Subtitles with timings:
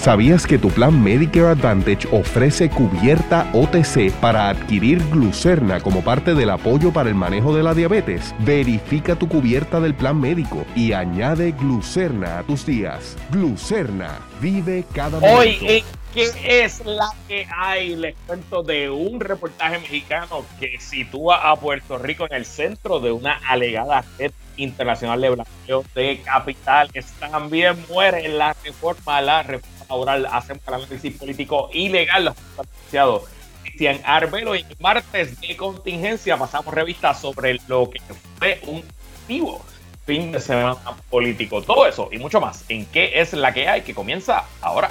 [0.00, 6.48] ¿Sabías que tu plan Medicare Advantage ofrece cubierta OTC para adquirir glucerna como parte del
[6.48, 8.34] apoyo para el manejo de la diabetes?
[8.38, 13.18] Verifica tu cubierta del plan médico y añade glucerna a tus días.
[13.30, 15.38] Glucerna, vive cada momento.
[15.38, 17.94] Hoy, ¿qué es la que hay?
[17.94, 23.12] Les cuento de un reportaje mexicano que sitúa a Puerto Rico en el centro de
[23.12, 27.12] una alegada red internacional de blanqueo de capitales.
[27.18, 33.24] También muere la reforma, la reforma laboral, hacemos el análisis político ilegal, los asociados
[33.62, 38.00] Cristian Arbelo y martes de contingencia pasamos revista sobre lo que
[38.38, 38.82] fue un
[39.20, 39.64] activo
[40.06, 40.76] fin de semana
[41.10, 41.62] político.
[41.62, 44.90] Todo eso y mucho más en qué es la que hay que comienza ahora.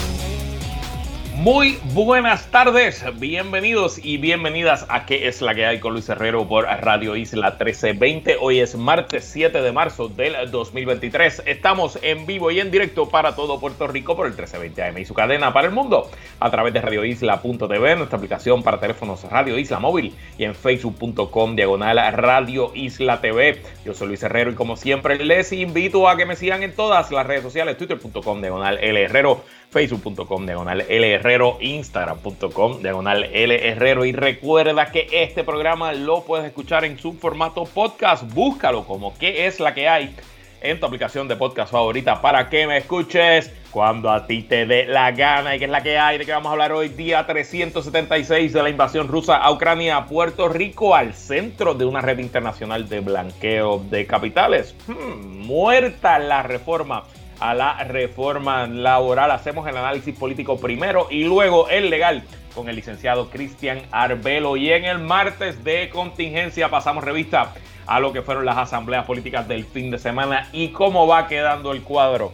[1.41, 6.47] Muy buenas tardes, bienvenidos y bienvenidas a ¿Qué es la que hay con Luis Herrero
[6.47, 8.37] por Radio Isla 1320?
[8.39, 11.41] Hoy es martes 7 de marzo del 2023.
[11.47, 15.05] Estamos en vivo y en directo para todo Puerto Rico por el 1320 AM y
[15.05, 19.79] su cadena para el mundo a través de radioisla.tv, nuestra aplicación para teléfonos Radio Isla
[19.79, 23.63] Móvil y en facebook.com diagonal Radio Isla TV.
[23.83, 27.09] Yo soy Luis Herrero y como siempre les invito a que me sigan en todas
[27.09, 34.05] las redes sociales, twitter.com diagonal L Herrero facebook.com diagonal L Herrero, instagram.com diagonal L Herrero.
[34.05, 39.47] Y recuerda que este programa lo puedes escuchar en su formato podcast, búscalo como que
[39.47, 40.15] es la que hay
[40.61, 44.85] en tu aplicación de podcast favorita para que me escuches cuando a ti te dé
[44.85, 45.55] la gana.
[45.55, 48.63] Y que es la que hay, de que vamos a hablar hoy, día 376 de
[48.63, 53.79] la invasión rusa a Ucrania, Puerto Rico, al centro de una red internacional de blanqueo
[53.89, 54.75] de capitales.
[54.87, 57.05] Hmm, muerta la reforma
[57.41, 59.31] a la reforma laboral.
[59.31, 62.23] Hacemos el análisis político primero y luego el legal
[62.55, 64.55] con el licenciado Cristian Arbelo.
[64.55, 67.53] Y en el martes de contingencia pasamos revista
[67.87, 71.71] a lo que fueron las asambleas políticas del fin de semana y cómo va quedando
[71.71, 72.31] el cuadro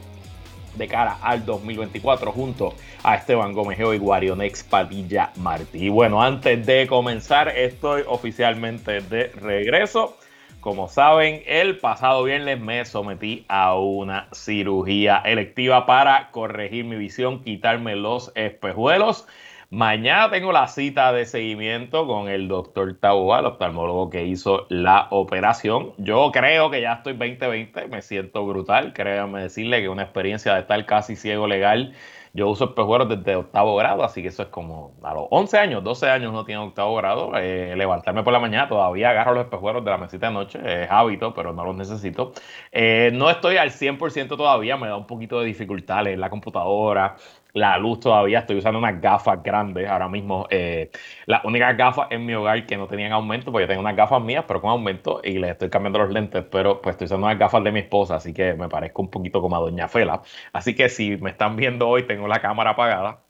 [0.75, 5.89] de cara al 2024 junto a Esteban Gómez y Guarionex Padilla Martí.
[5.89, 10.17] Bueno, antes de comenzar, estoy oficialmente de regreso.
[10.59, 17.43] Como saben, el pasado viernes me sometí a una cirugía electiva para corregir mi visión,
[17.43, 19.27] quitarme los espejuelos.
[19.69, 25.07] Mañana tengo la cita de seguimiento con el doctor Taboa, el oftalmólogo que hizo la
[25.11, 25.93] operación.
[25.97, 28.93] Yo creo que ya estoy 2020, me siento brutal.
[28.93, 31.93] Créanme decirle que una experiencia de estar casi ciego legal
[32.33, 35.83] yo uso espejuelos desde octavo grado, así que eso es como a los 11 años,
[35.83, 37.31] 12 años no tiene octavo grado.
[37.35, 40.91] Eh, levantarme por la mañana, todavía agarro los espejuelos de la mesita de noche, es
[40.91, 42.33] hábito, pero no los necesito.
[42.71, 47.15] Eh, no estoy al 100% todavía, me da un poquito de dificultad en la computadora,
[47.53, 50.47] la luz todavía, estoy usando unas gafas grandes ahora mismo.
[50.49, 50.91] Eh,
[51.25, 54.21] las únicas gafas en mi hogar que no tenían aumento, porque yo tengo unas gafas
[54.21, 57.39] mías, pero con aumento, y les estoy cambiando los lentes, pero pues estoy usando unas
[57.39, 60.21] gafas de mi esposa, así que me parezco un poquito como a Doña Fela.
[60.53, 63.26] Así que si me están viendo hoy, tengo la cámara apagada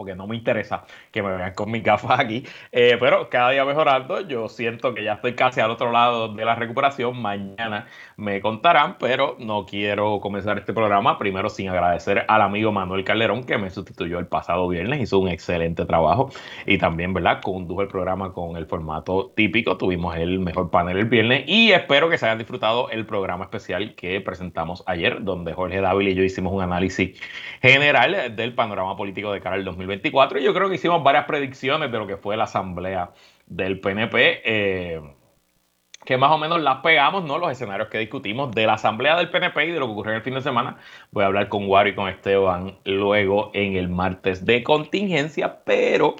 [0.00, 2.42] porque no me interesa que me vean con mis gafas aquí.
[2.72, 6.42] Eh, pero cada día mejorando, yo siento que ya estoy casi al otro lado de
[6.42, 7.20] la recuperación.
[7.20, 13.04] Mañana me contarán, pero no quiero comenzar este programa primero sin agradecer al amigo Manuel
[13.04, 16.30] Calderón que me sustituyó el pasado viernes, hizo un excelente trabajo
[16.64, 17.42] y también, ¿verdad?
[17.42, 19.76] Condujo el programa con el formato típico.
[19.76, 23.94] Tuvimos el mejor panel el viernes y espero que se hayan disfrutado el programa especial
[23.96, 27.20] que presentamos ayer, donde Jorge Dávila y yo hicimos un análisis
[27.60, 31.90] general del panorama político de cara al 2020 y yo creo que hicimos varias predicciones
[31.90, 33.10] de lo que fue la asamblea
[33.46, 34.42] del PNP.
[34.44, 35.00] Eh,
[36.04, 37.38] que más o menos las pegamos, ¿no?
[37.38, 40.18] Los escenarios que discutimos de la asamblea del PNP y de lo que ocurrió en
[40.18, 40.78] el fin de semana.
[41.10, 46.16] Voy a hablar con Wario y con Esteban luego en el martes de contingencia, pero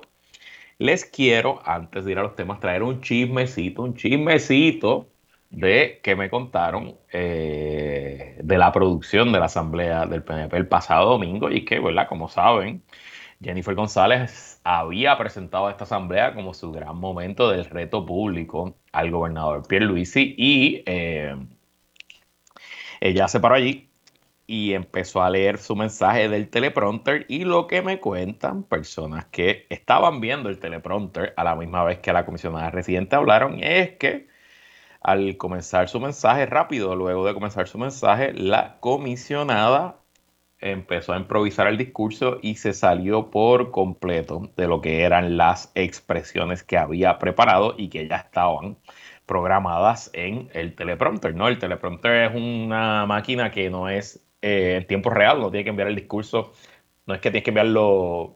[0.79, 5.09] les quiero, antes de ir a los temas, traer un chismecito, un chismecito
[5.51, 11.11] de que me contaron eh, de la producción de la asamblea del PNP el pasado
[11.11, 12.07] domingo y que, ¿verdad?
[12.09, 12.83] Como saben,
[13.43, 19.67] Jennifer González había presentado esta asamblea como su gran momento del reto público al gobernador
[19.67, 21.35] Pierre Luisi y eh,
[23.01, 23.89] ella se paró allí
[24.47, 29.67] y empezó a leer su mensaje del teleprompter y lo que me cuentan personas que
[29.71, 34.29] estaban viendo el teleprompter a la misma vez que la comisionada residente hablaron es que
[35.01, 40.00] al comenzar su mensaje rápido, luego de comenzar su mensaje, la comisionada
[40.61, 45.73] empezó a improvisar el discurso y se salió por completo de lo que eran las
[45.75, 48.77] expresiones que había preparado y que ya estaban
[49.27, 51.49] programadas en el teleprompter, ¿no?
[51.49, 55.71] El teleprompter es una máquina que no es eh, en tiempo real, no tiene que
[55.71, 56.53] enviar el discurso,
[57.07, 58.35] no es que tienes que enviarlo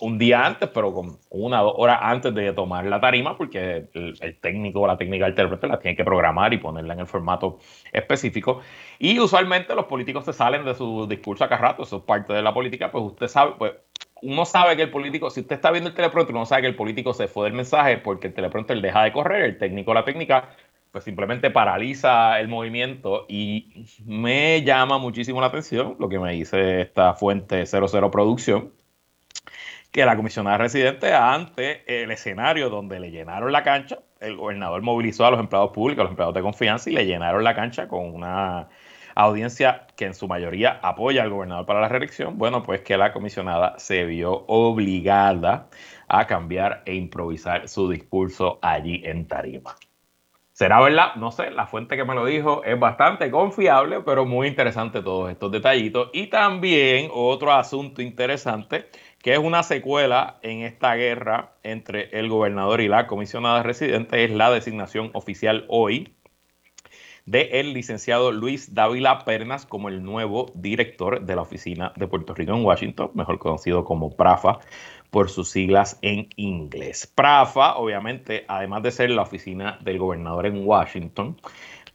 [0.00, 3.88] un día antes, pero con una o dos horas antes de tomar la tarima, porque
[3.92, 7.58] el, técnico o la técnica intérprete la tiene que programar y ponerla en el formato
[7.92, 8.60] específico.
[8.98, 12.32] Y usualmente los políticos se salen de su discurso a cada rato, eso es parte
[12.32, 13.72] de la política, pues usted sabe, pues
[14.22, 16.76] uno sabe que el político, si usted está viendo el teleprompter, uno sabe que el
[16.76, 20.04] político se fue del mensaje porque el teleprompter deja de correr, el técnico o la
[20.04, 20.50] técnica
[20.96, 26.80] pues simplemente paraliza el movimiento y me llama muchísimo la atención lo que me dice
[26.80, 28.72] esta fuente 00 Producción,
[29.96, 35.24] que la comisionada residente ante el escenario donde le llenaron la cancha, el gobernador movilizó
[35.24, 38.14] a los empleados públicos, a los empleados de confianza y le llenaron la cancha con
[38.14, 38.68] una
[39.14, 43.14] audiencia que en su mayoría apoya al gobernador para la reelección, bueno, pues que la
[43.14, 45.70] comisionada se vio obligada
[46.08, 49.76] a cambiar e improvisar su discurso allí en Tarima.
[50.56, 51.16] ¿Será verdad?
[51.16, 55.30] No sé, la fuente que me lo dijo es bastante confiable, pero muy interesante todos
[55.30, 56.08] estos detallitos.
[56.14, 58.88] Y también otro asunto interesante
[59.18, 64.30] que es una secuela en esta guerra entre el gobernador y la comisionada residente, es
[64.30, 66.14] la designación oficial hoy
[67.26, 72.34] de el licenciado Luis Dávila Pernas como el nuevo director de la oficina de Puerto
[72.34, 74.60] Rico en Washington, mejor conocido como PRAFA
[75.10, 77.10] por sus siglas en inglés.
[77.14, 81.36] PRAFA, obviamente, además de ser la oficina del gobernador en Washington,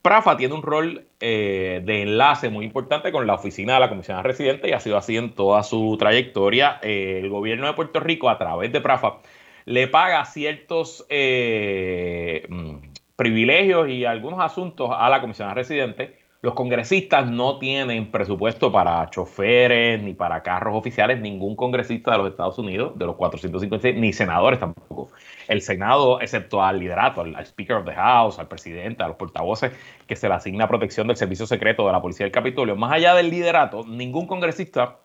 [0.01, 4.23] Prafa tiene un rol eh, de enlace muy importante con la oficina de la Comisión
[4.23, 6.79] Residente y ha sido así en toda su trayectoria.
[6.81, 9.17] Eh, el gobierno de Puerto Rico, a través de Prafa,
[9.65, 12.90] le paga ciertos eh, mm,
[13.21, 16.17] privilegios y algunos asuntos a la Comisión Residente.
[16.41, 22.29] Los congresistas no tienen presupuesto para choferes ni para carros oficiales, ningún congresista de los
[22.31, 25.11] Estados Unidos, de los 456, ni senadores tampoco
[25.47, 29.71] el Senado, excepto al liderato, al, Speaker of the House, al presidente, a los portavoces,
[30.07, 33.13] que se le asigna protección del servicio secreto de la Policía del Capitolio, más allá
[33.13, 34.97] del liderato, ningún congresista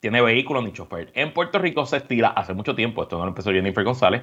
[0.00, 1.12] tiene vehículo ni chofer.
[1.14, 4.22] En Puerto Rico se estila hace mucho tiempo, esto no lo empezó Jennifer González,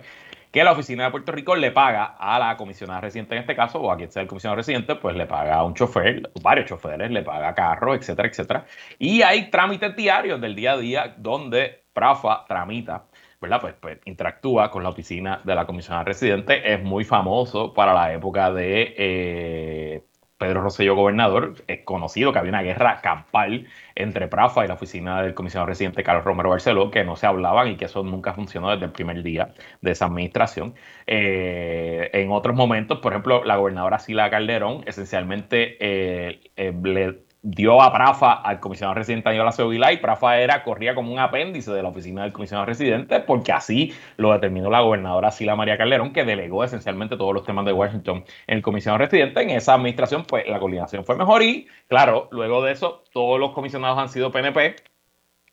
[0.51, 3.79] que la oficina de Puerto Rico le paga a la comisionada residente en este caso,
[3.79, 7.11] o a quien sea el comisionado residente, pues le paga a un chofer, varios choferes,
[7.11, 8.65] le paga carro, etcétera, etcétera.
[8.97, 13.05] Y hay trámites diarios del día a día donde Prafa tramita
[13.41, 13.61] ¿verdad?
[13.61, 16.73] Pues, pues, interactúa con la oficina de la comisionada residente.
[16.73, 20.03] Es muy famoso para la época de eh,
[20.39, 21.55] Pedro Rosselló gobernador.
[21.67, 26.01] Es conocido que había una guerra campal entre Prafa y la oficina del comisionado residente
[26.03, 29.21] Carlos Romero Barceló, que no se hablaban y que eso nunca funcionó desde el primer
[29.21, 30.73] día de esa administración.
[31.05, 36.51] Eh, en otros momentos, por ejemplo, la gobernadora Sila Calderón esencialmente eh,
[36.83, 41.19] le dio a Prafa al comisionado residente Aníbal Acevedo y Prafa era, corría como un
[41.19, 45.77] apéndice de la oficina del comisionado residente porque así lo determinó la gobernadora Sila María
[45.77, 49.41] Calderón que delegó esencialmente todos los temas de Washington en el comisionado residente.
[49.41, 53.51] En esa administración pues la coordinación fue mejor y claro, luego de eso todos los
[53.51, 54.75] comisionados han sido PNP,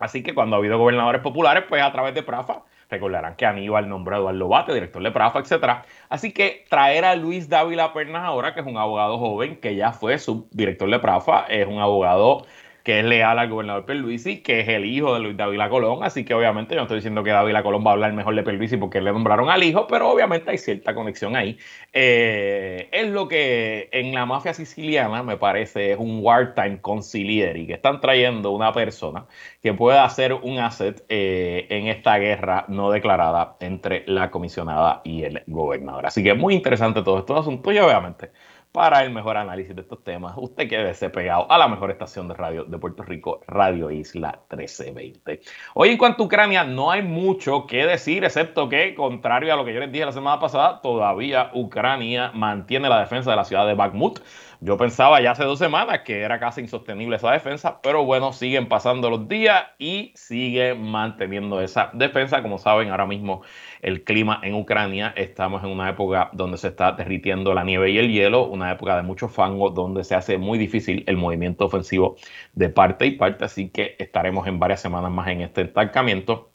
[0.00, 3.88] así que cuando ha habido gobernadores populares pues a través de Prafa Recordarán que Aníbal
[3.88, 5.85] nombró a Eduardo Bate, director de Prafa, etc.
[6.09, 9.93] Así que traer a Luis Dávila Pernas ahora, que es un abogado joven, que ya
[9.93, 12.47] fue subdirector de Prafa, es un abogado
[12.87, 16.25] que es leal al gobernador Perluisi, que es el hijo de Luis Dávila Colón, así
[16.25, 18.77] que obviamente yo no estoy diciendo que Dávila Colón va a hablar mejor de Perluisi
[18.77, 21.59] porque le nombraron al hijo, pero obviamente hay cierta conexión ahí.
[21.93, 27.73] Eh, es lo que en la mafia siciliana me parece es un wartime conciliary, que
[27.73, 29.26] están trayendo una persona
[29.61, 35.25] que pueda hacer un asset eh, en esta guerra no declarada entre la comisionada y
[35.25, 36.07] el gobernador.
[36.07, 38.31] Así que muy interesante todo esto asunto y obviamente
[38.73, 42.35] para el mejor análisis de estos temas, usted quédese pegado a la mejor estación de
[42.35, 45.40] radio de Puerto Rico, Radio Isla 1320.
[45.75, 49.64] Hoy en cuanto a Ucrania, no hay mucho que decir, excepto que, contrario a lo
[49.64, 53.66] que yo les dije la semana pasada, todavía Ucrania mantiene la defensa de la ciudad
[53.66, 54.20] de Bakhmut.
[54.66, 58.68] Yo pensaba ya hace dos semanas que era casi insostenible esa defensa, pero bueno, siguen
[58.68, 62.42] pasando los días y sigue manteniendo esa defensa.
[62.42, 63.42] Como saben, ahora mismo
[63.80, 67.99] el clima en Ucrania, estamos en una época donde se está derritiendo la nieve y
[67.99, 72.16] el hielo, una época de mucho fango donde se hace muy difícil el movimiento ofensivo
[72.54, 76.50] de parte y parte, así que estaremos en varias semanas más en este estancamiento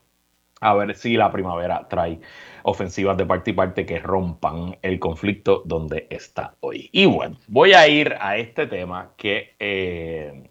[0.62, 2.20] a ver si la primavera trae
[2.63, 6.89] ofensivas de parte y parte que rompan el conflicto donde está hoy.
[6.94, 10.50] Y bueno, voy a ir a este tema que eh,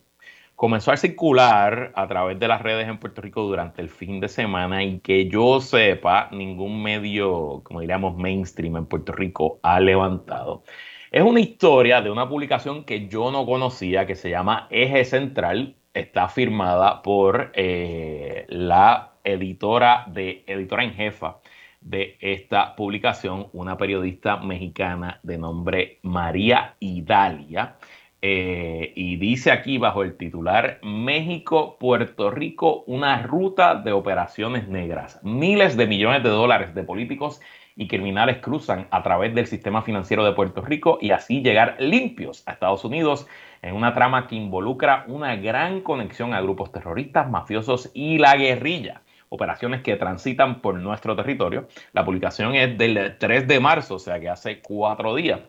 [0.57, 4.29] comenzó a circular a través de las redes en Puerto Rico durante el fin de
[4.29, 10.64] semana y que yo sepa, ningún medio, como diríamos, mainstream en Puerto Rico ha levantado.
[11.12, 15.76] Es una historia de una publicación que yo no conocía que se llama Eje Central
[15.95, 21.39] está firmada por eh, la editora de editora en jefa
[21.81, 27.77] de esta publicación, una periodista mexicana de nombre María Idalia.
[28.23, 35.21] Eh, y dice aquí bajo el titular México, Puerto Rico, una ruta de operaciones negras.
[35.23, 37.41] Miles de millones de dólares de políticos
[37.77, 42.47] y criminales cruzan a través del sistema financiero de Puerto Rico y así llegar limpios
[42.47, 43.27] a Estados Unidos
[43.62, 49.00] en una trama que involucra una gran conexión a grupos terroristas, mafiosos y la guerrilla
[49.31, 51.69] operaciones que transitan por nuestro territorio.
[51.93, 55.41] La publicación es del 3 de marzo, o sea que hace cuatro días.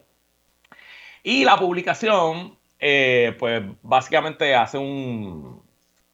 [1.24, 5.62] Y la publicación, eh, pues básicamente hace un,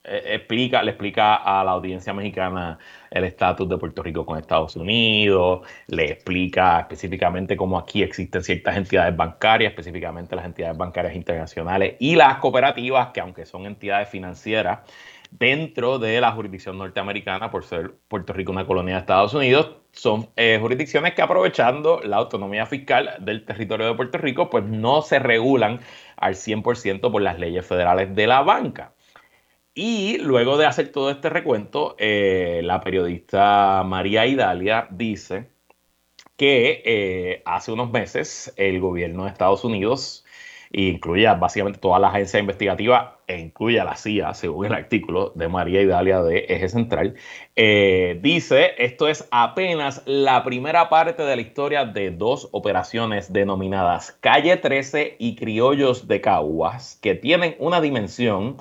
[0.10, 2.80] eh, explica, le explica a la audiencia mexicana
[3.12, 8.78] el estatus de Puerto Rico con Estados Unidos, le explica específicamente cómo aquí existen ciertas
[8.78, 14.80] entidades bancarias, específicamente las entidades bancarias internacionales y las cooperativas, que aunque son entidades financieras,
[15.32, 20.30] dentro de la jurisdicción norteamericana, por ser Puerto Rico una colonia de Estados Unidos, son
[20.36, 25.20] eh, jurisdicciones que aprovechando la autonomía fiscal del territorio de Puerto Rico, pues no se
[25.20, 25.80] regulan
[26.18, 28.94] al 100% por las leyes federales de la banca.
[29.74, 35.50] Y luego de hacer todo este recuento, eh, la periodista María Idalia dice
[36.36, 40.26] que eh, hace unos meses el gobierno de Estados Unidos
[40.72, 45.48] incluye básicamente todas las agencias investigativas e incluye a la CIA, según el artículo de
[45.50, 47.16] María Idalia de Eje Central,
[47.56, 54.18] eh, dice, esto es apenas la primera parte de la historia de dos operaciones denominadas
[54.22, 58.58] Calle 13 y Criollos de Caguas, que tienen una dimensión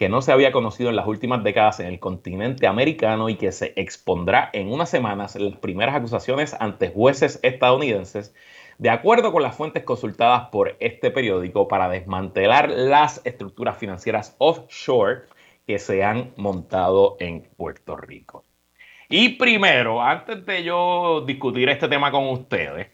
[0.00, 3.52] que no se había conocido en las últimas décadas en el continente americano y que
[3.52, 8.34] se expondrá en unas semanas las primeras acusaciones ante jueces estadounidenses
[8.80, 15.24] de acuerdo con las fuentes consultadas por este periódico, para desmantelar las estructuras financieras offshore
[15.66, 18.46] que se han montado en Puerto Rico.
[19.10, 22.88] Y primero, antes de yo discutir este tema con ustedes,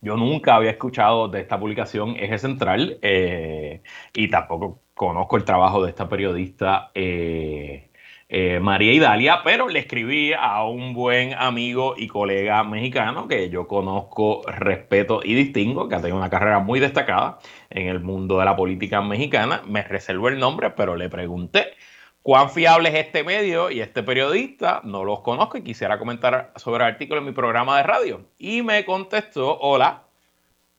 [0.00, 3.82] yo nunca había escuchado de esta publicación Eje Central eh,
[4.14, 7.90] y tampoco conozco el trabajo de esta periodista eh,
[8.34, 13.68] eh, María Idalia, pero le escribí a un buen amigo y colega mexicano que yo
[13.68, 18.46] conozco, respeto y distingo, que ha tenido una carrera muy destacada en el mundo de
[18.46, 19.60] la política mexicana.
[19.66, 21.74] Me reservo el nombre, pero le pregunté
[22.22, 24.80] cuán fiable es este medio y este periodista.
[24.82, 28.24] No los conozco y quisiera comentar sobre el artículo en mi programa de radio.
[28.38, 30.04] Y me contestó, hola,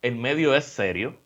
[0.01, 1.22] el medio es serio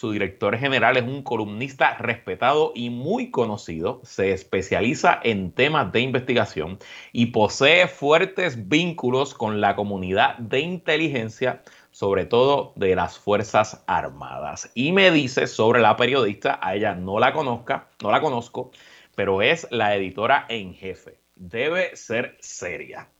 [0.00, 4.00] su director general es un columnista respetado y muy conocido.
[4.02, 6.78] Se especializa en temas de investigación
[7.12, 14.70] y posee fuertes vínculos con la comunidad de inteligencia, sobre todo de las Fuerzas Armadas.
[14.74, 18.70] Y me dice sobre la periodista, a ella no la conozca, no la conozco,
[19.14, 21.20] pero es la editora en jefe.
[21.34, 23.10] Debe ser seria.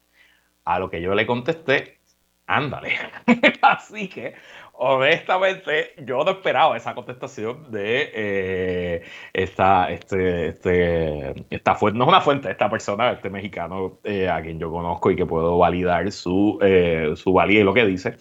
[0.64, 2.00] A lo que yo le contesté,
[2.46, 2.96] ándale.
[3.60, 4.34] Así que
[4.82, 9.02] honestamente, yo no esperaba esa contestación de eh,
[9.34, 14.40] esta, este, este, esta fuente, no es una fuente, esta persona, este mexicano eh, a
[14.40, 18.16] quien yo conozco y que puedo validar su, eh, su valía y lo que dice.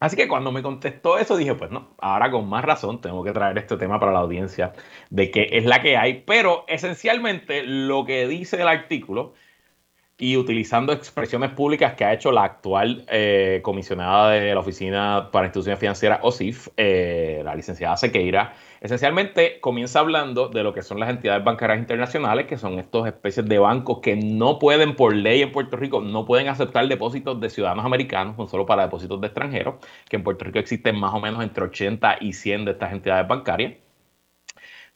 [0.00, 3.32] así que cuando me contestó eso dije, pues no, ahora con más razón tengo que
[3.32, 4.72] traer este tema para la audiencia
[5.10, 9.34] de qué es la que hay, pero esencialmente lo que dice el artículo
[10.16, 15.46] y utilizando expresiones públicas que ha hecho la actual eh, comisionada de la Oficina para
[15.46, 21.10] Instituciones Financieras, OSIF, eh, la licenciada Sequeira, esencialmente comienza hablando de lo que son las
[21.10, 25.50] entidades bancarias internacionales, que son estas especies de bancos que no pueden, por ley en
[25.50, 29.76] Puerto Rico, no pueden aceptar depósitos de ciudadanos americanos, son solo para depósitos de extranjeros,
[30.08, 33.26] que en Puerto Rico existen más o menos entre 80 y 100 de estas entidades
[33.26, 33.83] bancarias.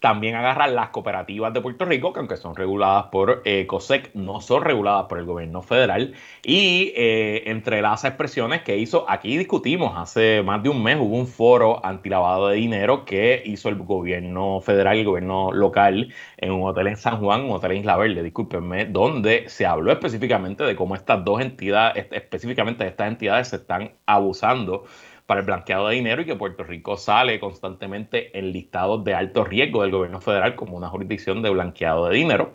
[0.01, 4.41] También agarran las cooperativas de Puerto Rico, que aunque son reguladas por eh, COSEC, no
[4.41, 6.15] son reguladas por el gobierno federal.
[6.45, 11.17] Y eh, entre las expresiones que hizo, aquí discutimos hace más de un mes, hubo
[11.17, 16.63] un foro antilavado de dinero que hizo el gobierno federal el gobierno local en un
[16.69, 20.77] hotel en San Juan, un hotel en Isla Verde, discúlpenme, donde se habló específicamente de
[20.77, 24.85] cómo estas dos entidades, específicamente estas entidades, se están abusando
[25.29, 29.45] para el blanqueado de dinero y que Puerto Rico sale constantemente en listados de alto
[29.45, 32.55] riesgo del gobierno federal como una jurisdicción de blanqueado de dinero.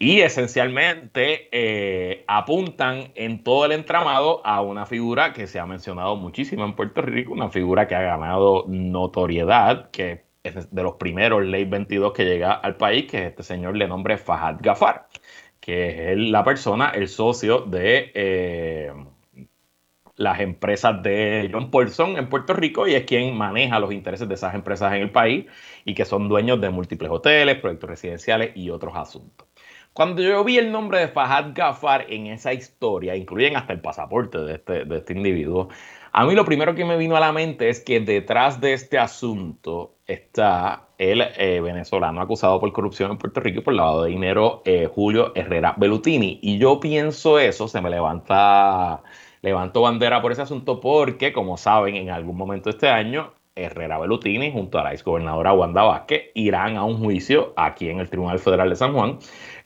[0.00, 6.16] Y esencialmente eh, apuntan en todo el entramado a una figura que se ha mencionado
[6.16, 11.44] muchísimo en Puerto Rico, una figura que ha ganado notoriedad, que es de los primeros
[11.44, 15.06] Ley 22 que llega al país, que es este señor le nombre Fahad Gafar,
[15.60, 18.10] que es la persona, el socio de...
[18.12, 18.92] Eh,
[20.16, 24.34] las empresas de John Paulson en Puerto Rico y es quien maneja los intereses de
[24.34, 25.46] esas empresas en el país
[25.84, 29.48] y que son dueños de múltiples hoteles, proyectos residenciales y otros asuntos.
[29.92, 34.38] Cuando yo vi el nombre de Fahad Gafar en esa historia, incluyen hasta el pasaporte
[34.38, 35.68] de este, de este individuo,
[36.14, 38.98] a mí lo primero que me vino a la mente es que detrás de este
[38.98, 44.10] asunto está el eh, venezolano acusado por corrupción en Puerto Rico y por lavado de
[44.10, 46.38] dinero, eh, Julio Herrera Belutini.
[46.42, 49.02] Y yo pienso eso, se me levanta,
[49.42, 54.50] levanto bandera por ese asunto porque, como saben, en algún momento este año, Herrera Belutini
[54.50, 58.70] junto a la exgobernadora Wanda Vázquez irán a un juicio aquí en el Tribunal Federal
[58.70, 59.18] de San Juan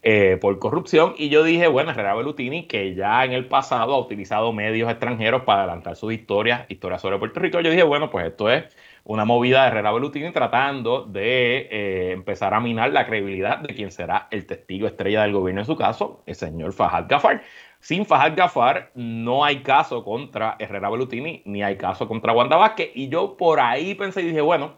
[0.02, 1.14] eh, por corrupción.
[1.16, 5.42] Y yo dije, bueno, Herrera Belutini, que ya en el pasado ha utilizado medios extranjeros
[5.42, 8.64] para adelantar sus historias, historias sobre Puerto Rico, yo dije, bueno, pues esto es
[9.04, 13.92] una movida de Herrera Belutini tratando de eh, empezar a minar la credibilidad de quien
[13.92, 17.42] será el testigo estrella del gobierno en su caso, el señor Fajad Gafar.
[17.86, 22.90] Sin Fajad Gafar no hay caso contra Herrera Belutini ni hay caso contra Wanda Vázquez.
[22.96, 24.74] Y yo por ahí pensé y dije, bueno,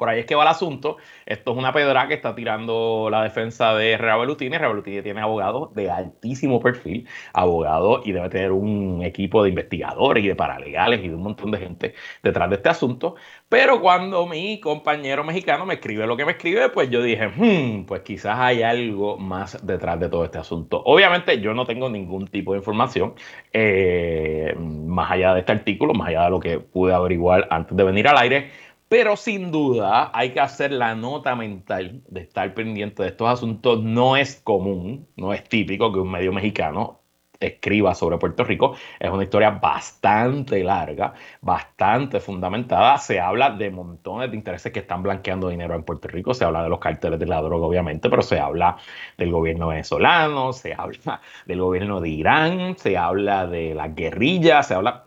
[0.00, 0.96] por ahí es que va el asunto.
[1.26, 4.56] Esto es una pedra que está tirando la defensa de Belutini.
[4.56, 10.28] Herrera tiene abogados de altísimo perfil, abogados y debe tener un equipo de investigadores y
[10.28, 13.16] de paralegales y de un montón de gente detrás de este asunto.
[13.50, 17.84] Pero cuando mi compañero mexicano me escribe lo que me escribe, pues yo dije, hmm,
[17.84, 20.80] pues quizás hay algo más detrás de todo este asunto.
[20.86, 23.12] Obviamente yo no tengo ningún tipo de información
[23.52, 27.84] eh, más allá de este artículo, más allá de lo que pude averiguar antes de
[27.84, 33.04] venir al aire pero sin duda hay que hacer la nota mental de estar pendiente
[33.04, 33.80] de estos asuntos.
[33.84, 37.00] No es común, no es típico que un medio mexicano
[37.38, 38.74] escriba sobre Puerto Rico.
[38.98, 42.98] Es una historia bastante larga, bastante fundamentada.
[42.98, 46.34] Se habla de montones de intereses que están blanqueando dinero en Puerto Rico.
[46.34, 48.76] Se habla de los carteles de la droga, obviamente, pero se habla
[49.16, 54.74] del gobierno venezolano, se habla del gobierno de Irán, se habla de la guerrilla, se
[54.74, 55.04] habla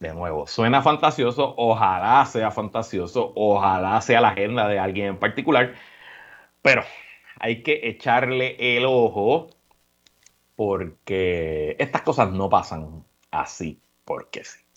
[0.00, 5.74] de nuevo, suena fantasioso, ojalá sea fantasioso, ojalá sea la agenda de alguien en particular,
[6.62, 6.82] pero
[7.40, 9.48] hay que echarle el ojo
[10.56, 14.67] porque estas cosas no pasan así, porque sí.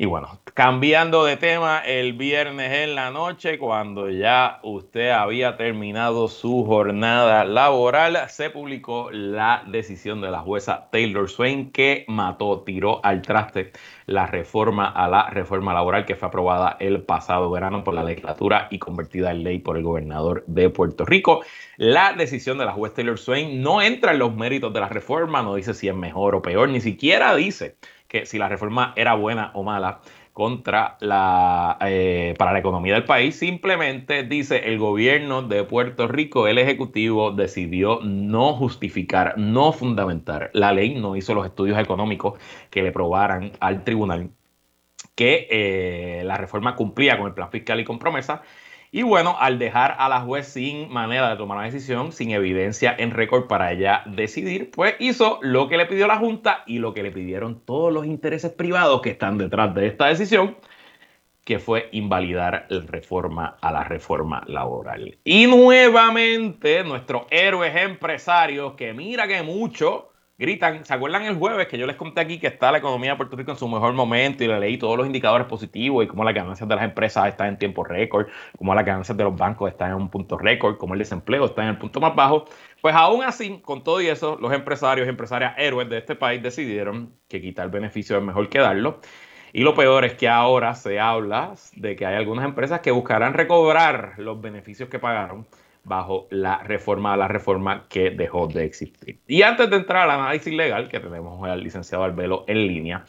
[0.00, 6.28] Y bueno, cambiando de tema, el viernes en la noche, cuando ya usted había terminado
[6.28, 13.04] su jornada laboral, se publicó la decisión de la jueza Taylor Swain que mató, tiró
[13.04, 13.72] al traste
[14.06, 18.68] la reforma a la reforma laboral que fue aprobada el pasado verano por la legislatura
[18.70, 21.40] y convertida en ley por el gobernador de Puerto Rico.
[21.76, 25.42] La decisión de la jueza Taylor Swain no entra en los méritos de la reforma,
[25.42, 27.76] no dice si es mejor o peor, ni siquiera dice
[28.08, 30.00] que si la reforma era buena o mala
[30.32, 33.36] contra la eh, para la economía del país.
[33.36, 40.72] Simplemente dice el gobierno de Puerto Rico, el ejecutivo decidió no justificar, no fundamentar la
[40.72, 42.40] ley, no hizo los estudios económicos
[42.70, 44.30] que le probaran al tribunal
[45.14, 48.42] que eh, la reforma cumplía con el plan fiscal y con promesa
[48.90, 52.94] y bueno, al dejar a la juez sin manera de tomar una decisión, sin evidencia
[52.98, 56.94] en récord para ella decidir, pues hizo lo que le pidió la Junta y lo
[56.94, 60.56] que le pidieron todos los intereses privados que están detrás de esta decisión,
[61.44, 65.18] que fue invalidar la reforma a la reforma laboral.
[65.24, 70.07] Y nuevamente, nuestros héroes empresarios, que mira que mucho
[70.38, 70.84] gritan.
[70.84, 73.36] ¿Se acuerdan el jueves que yo les conté aquí que está la economía de Puerto
[73.36, 76.32] Rico en su mejor momento y le leí todos los indicadores positivos y cómo las
[76.32, 79.90] ganancias de las empresas están en tiempo récord, cómo las ganancias de los bancos están
[79.90, 82.44] en un punto récord, cómo el desempleo está en el punto más bajo?
[82.80, 86.40] Pues aún así, con todo y eso, los empresarios y empresarias héroes de este país
[86.40, 89.00] decidieron que quitar beneficio es mejor que darlo.
[89.52, 93.34] Y lo peor es que ahora se habla de que hay algunas empresas que buscarán
[93.34, 95.46] recobrar los beneficios que pagaron
[95.88, 99.20] bajo la reforma a la reforma que dejó de existir.
[99.26, 103.04] Y antes de entrar al análisis legal, que tenemos al licenciado Albelo en línea,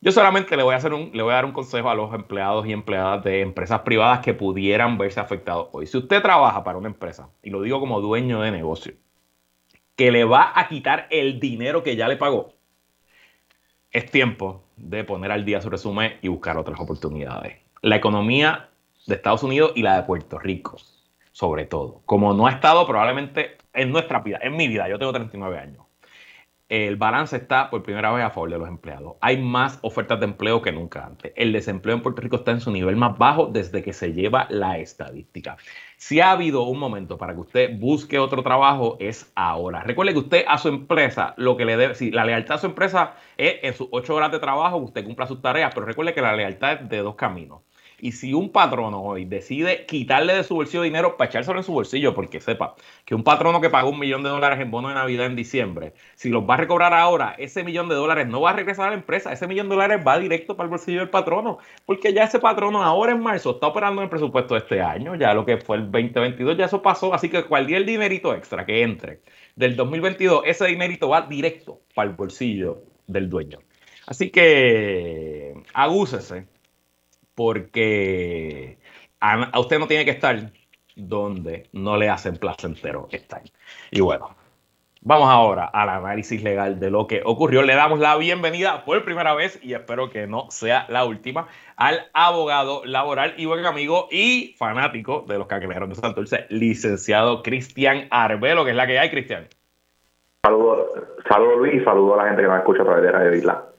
[0.00, 2.14] yo solamente le voy a hacer un, le voy a dar un consejo a los
[2.14, 5.86] empleados y empleadas de empresas privadas que pudieran verse afectados hoy.
[5.86, 8.94] Si usted trabaja para una empresa, y lo digo como dueño de negocio,
[9.96, 12.52] que le va a quitar el dinero que ya le pagó,
[13.90, 17.56] es tiempo de poner al día su resumen y buscar otras oportunidades.
[17.80, 18.68] La economía
[19.06, 20.76] de Estados Unidos y la de Puerto Rico
[21.36, 22.00] sobre todo.
[22.06, 25.84] Como no ha estado probablemente en nuestra vida, en mi vida, yo tengo 39 años,
[26.70, 29.16] el balance está por primera vez a favor de los empleados.
[29.20, 31.34] Hay más ofertas de empleo que nunca antes.
[31.36, 34.46] El desempleo en Puerto Rico está en su nivel más bajo desde que se lleva
[34.48, 35.58] la estadística.
[35.98, 39.82] Si ha habido un momento para que usted busque otro trabajo, es ahora.
[39.82, 42.66] Recuerde que usted a su empresa, lo que le debe, si la lealtad a su
[42.66, 46.22] empresa es en sus ocho horas de trabajo, usted cumpla sus tareas, pero recuerde que
[46.22, 47.60] la lealtad es de dos caminos
[47.98, 51.72] Y si un patrono hoy decide quitarle de su bolsillo dinero para echárselo en su
[51.72, 54.94] bolsillo, porque sepa que un patrono que pagó un millón de dólares en bono de
[54.94, 58.50] Navidad en diciembre, si los va a recobrar ahora, ese millón de dólares no va
[58.50, 61.10] a regresar a la empresa, ese millón de dólares va directo para el bolsillo del
[61.10, 64.82] patrono, porque ya ese patrono ahora en marzo está operando en el presupuesto de este
[64.82, 68.66] año, ya lo que fue el 2022, ya eso pasó, así que cualquier dinerito extra
[68.66, 69.20] que entre
[69.54, 73.58] del 2022, ese dinerito va directo para el bolsillo del dueño.
[74.06, 76.46] Así que agúcese
[77.36, 78.78] porque
[79.20, 80.50] a, usted no tiene que estar
[80.96, 83.42] donde no le hacen placentero estar.
[83.90, 84.34] Y bueno,
[85.02, 87.62] vamos ahora al análisis legal de lo que ocurrió.
[87.62, 91.46] Le damos la bienvenida por primera vez y espero que no sea la última
[91.76, 98.08] al abogado laboral y buen amigo y fanático de los cangrejeros de Santurce, licenciado Cristian
[98.10, 99.46] Arbelo, que es la que hay, Cristian.
[100.42, 100.88] Saludos,
[101.28, 103.75] saludo Luis y saludo a la gente que nos escucha a través de Radio Isla.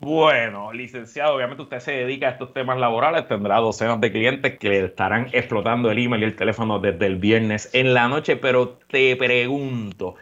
[0.00, 4.84] Bueno, licenciado, obviamente usted se dedica a estos temas laborales, tendrá docenas de clientes que
[4.84, 9.16] estarán explotando el email y el teléfono desde el viernes en la noche, pero te
[9.16, 10.16] pregunto,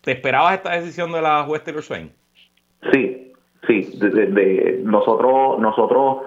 [0.00, 2.10] ¿te esperabas esta decisión de la juez Taylor Swain?
[2.90, 3.32] Sí,
[3.66, 6.18] sí, de, nosotros, nosotros,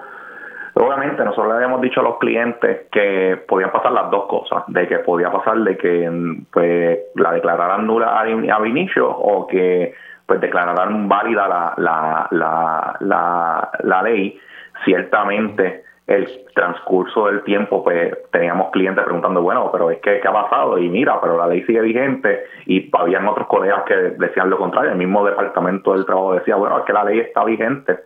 [0.75, 4.87] obviamente nosotros le habíamos dicho a los clientes que podían pasar las dos cosas, de
[4.87, 9.93] que podía pasar de que pues, la declararan nula a inicio o que
[10.31, 14.39] pues declararán válida la, la, la, la, la ley.
[14.85, 20.31] Ciertamente, el transcurso del tiempo, pues teníamos clientes preguntando, bueno, pero es que, ¿qué ha
[20.31, 20.77] pasado?
[20.77, 24.91] Y mira, pero la ley sigue vigente y habían otros colegas que decían lo contrario.
[24.91, 27.99] El mismo departamento del trabajo decía, bueno, es que la ley está vigente.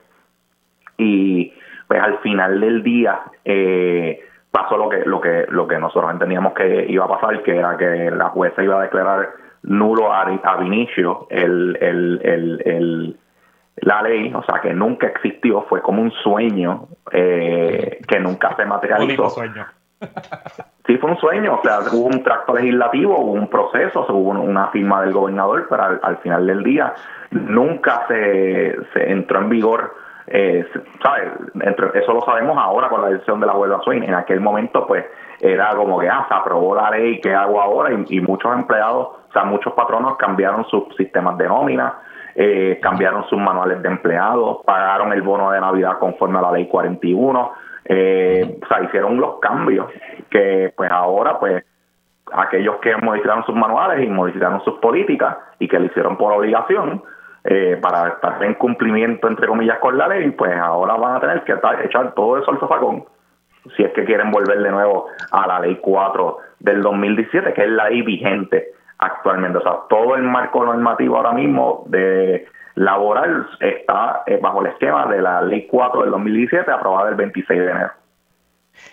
[0.98, 1.54] Y
[1.88, 4.20] pues al final del día eh,
[4.56, 7.76] pasó lo que, lo, que, lo que nosotros entendíamos que iba a pasar, que era
[7.76, 9.32] que la jueza iba a declarar
[9.64, 12.22] nulo ab inicio el, el,
[12.64, 13.18] el,
[13.76, 18.64] la ley, o sea, que nunca existió, fue como un sueño eh, que nunca se
[18.64, 19.30] materializó.
[19.30, 19.66] sueño.
[20.88, 24.68] sí, fue un sueño, o sea, hubo un tracto legislativo, hubo un proceso, hubo una
[24.68, 26.94] firma del gobernador, pero al, final del día
[27.32, 30.05] nunca se, se entró en vigor.
[30.28, 30.66] Eh,
[31.04, 31.32] ¿sabes?
[31.94, 34.04] eso lo sabemos ahora con la decisión de la huelga Swain.
[34.04, 35.06] En aquel momento, pues,
[35.40, 37.92] era como que, ah, se aprobó la ley, ¿qué hago ahora?
[37.92, 42.00] y muchos empleados sea, muchos patronos cambiaron sus sistemas de nómina,
[42.34, 46.68] eh, cambiaron sus manuales de empleados, pagaron el bono de Navidad conforme a la ley
[46.68, 47.52] 41,
[47.86, 49.88] eh, o sea, hicieron los cambios
[50.30, 51.64] que pues ahora pues
[52.34, 57.04] aquellos que modificaron sus manuales y modificaron sus políticas y que lo hicieron por obligación,
[57.46, 61.44] eh, para estar en cumplimiento, entre comillas, con la ley, pues ahora van a tener
[61.44, 61.54] que
[61.84, 63.06] echar todo eso al zafacón
[63.76, 67.70] si es que quieren volver de nuevo a la ley 4 del 2017, que es
[67.70, 69.58] la ley vigente actualmente.
[69.58, 75.08] O sea, todo el marco normativo ahora mismo de laboral está eh, bajo el esquema
[75.08, 77.92] de la Ley 4 del 2017, aprobada el 26 de enero.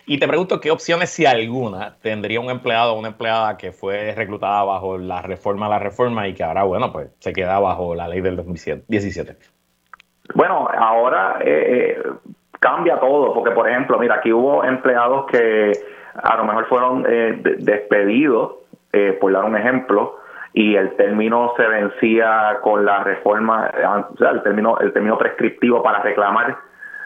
[0.06, 4.14] Y te pregunto qué opciones, si alguna, tendría un empleado o una empleada que fue
[4.14, 7.94] reclutada bajo la reforma a la reforma y que ahora, bueno, pues se queda bajo
[7.94, 9.36] la ley del 2017.
[10.34, 12.02] Bueno, ahora eh, eh,
[12.60, 15.72] cambia todo, porque por ejemplo, mira, aquí hubo empleados que
[16.14, 17.02] a lo mejor fueron
[17.58, 18.62] despedidos
[18.94, 20.18] eh, por dar un ejemplo,
[20.52, 25.16] y el término se vencía con la reforma, eh, o sea, el término, el término
[25.16, 26.58] prescriptivo para reclamar,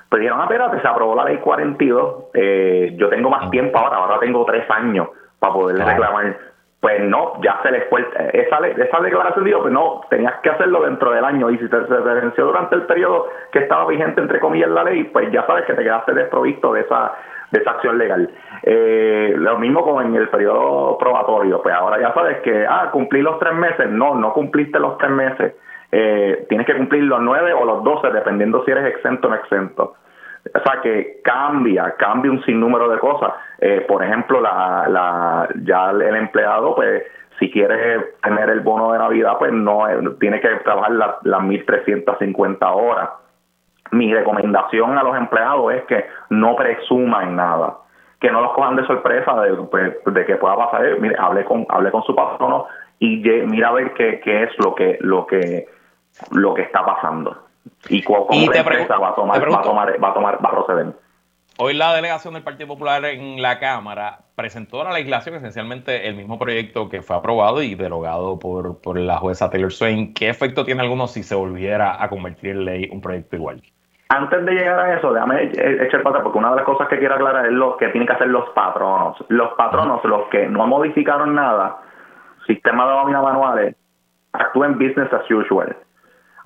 [0.09, 3.97] pues dijeron, ah, espérate, se aprobó la ley 42, eh, yo tengo más tiempo ahora,
[3.97, 6.37] ahora tengo tres años para poder reclamar.
[6.79, 10.83] Pues no, ya se les fue, esa, esa declaración dijo, pues no, tenías que hacerlo
[10.83, 14.39] dentro del año y si se, se venció durante el periodo que estaba vigente, entre
[14.39, 17.15] comillas, la ley, pues ya sabes que te quedaste desprovisto de esa
[17.51, 18.31] de esa acción legal.
[18.63, 23.23] Eh, lo mismo como en el periodo probatorio, pues ahora ya sabes que, ah, cumplí
[23.23, 25.55] los tres meses, no, no cumpliste los tres meses,
[25.93, 29.37] eh, tienes que cumplir los nueve o los doce, dependiendo si eres exento o no
[29.37, 29.95] exento.
[30.55, 33.33] O sea que cambia, cambia un sinnúmero de cosas.
[33.59, 37.03] Eh, por ejemplo, la, la, ya el empleado, pues,
[37.39, 39.87] si quiere tener el bono de Navidad, pues no,
[40.21, 43.11] tiene que trabajar las, las 1.350 horas
[43.93, 47.79] mi recomendación a los empleados es que no presuman nada,
[48.21, 50.99] que no los cojan de sorpresa de, pues, que pueda pasar.
[51.01, 52.67] Mire, hable con, hable con su patrono
[52.99, 55.67] y mira a ver qué, qué es lo que, lo que,
[56.31, 57.47] lo que está pasando
[57.89, 60.53] y cómo la empresa va a tomar, va a tomar, va a tomar, va a
[60.53, 60.95] proceder.
[61.59, 66.39] Hoy la delegación del Partido Popular en la Cámara presentó la legislación, esencialmente el mismo
[66.39, 70.13] proyecto que fue aprobado y derogado por, por la jueza Taylor Swain.
[70.13, 73.63] ¿Qué efecto tiene alguno si se volviera a convertir en ley un proyecto igual?
[74.09, 77.15] Antes de llegar a eso, déjame echar para porque una de las cosas que quiero
[77.15, 79.17] aclarar es lo que tienen que hacer los patronos.
[79.29, 81.79] Los patronos, los que no modificaron nada,
[82.47, 83.75] sistema de nómina manuales,
[84.33, 85.75] actúen business as usual.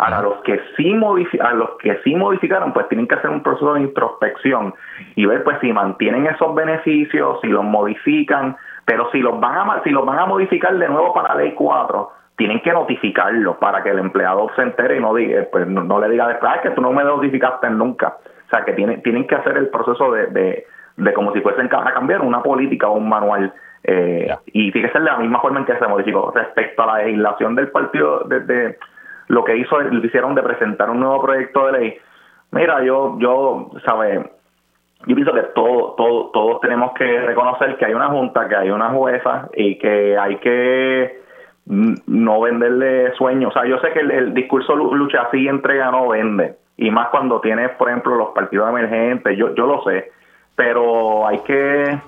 [0.02, 0.98] Ahora, los que sí
[1.40, 4.72] a los que sí modificaron, pues tienen que hacer un proceso de introspección
[5.14, 9.82] y ver pues si mantienen esos beneficios, si los modifican, pero si los van a
[9.84, 13.82] si los van a modificar de nuevo para la ley 4, tienen que notificarlo para
[13.82, 16.80] que el empleado se entere y no diga, pues no, le diga después que tú
[16.80, 18.16] no me notificaste nunca.
[18.46, 20.64] O sea, que tienen tienen que hacer el proceso de, de,
[20.96, 23.52] de como si fuesen a cambiar una política o un manual.
[23.84, 26.86] Eh, y tiene que ser de la misma forma en que se modificó respecto a
[26.86, 28.78] la legislación del partido desde
[29.30, 31.98] lo que hizo, lo hicieron de presentar un nuevo proyecto de ley.
[32.50, 34.28] Mira, yo, yo, sabe,
[35.06, 38.70] yo pienso que todo, todo, todos tenemos que reconocer que hay una junta, que hay
[38.70, 41.20] una jueza y que hay que
[41.66, 43.50] no venderle sueños.
[43.50, 46.56] O sea, yo sé que el, discurso lucha así, entrega, no vende.
[46.76, 50.10] Y más cuando tienes, por ejemplo, los partidos emergentes, yo, yo lo sé.
[50.56, 52.00] Pero hay que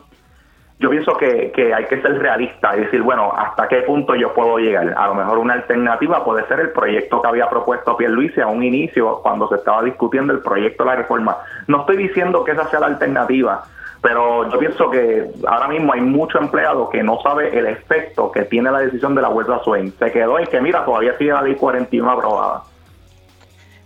[0.82, 4.34] yo pienso que, que, hay que ser realista y decir, bueno, ¿hasta qué punto yo
[4.34, 4.92] puedo llegar?
[4.96, 8.64] A lo mejor una alternativa puede ser el proyecto que había propuesto Pierluisi a un
[8.64, 11.36] inicio cuando se estaba discutiendo el proyecto de la reforma.
[11.68, 13.62] No estoy diciendo que esa sea la alternativa,
[14.02, 18.42] pero yo pienso que ahora mismo hay mucho empleado que no sabe el efecto que
[18.46, 19.92] tiene la decisión de la Huelga Swain.
[19.92, 22.62] Se quedó en que, mira, todavía sigue la ley 41 aprobada.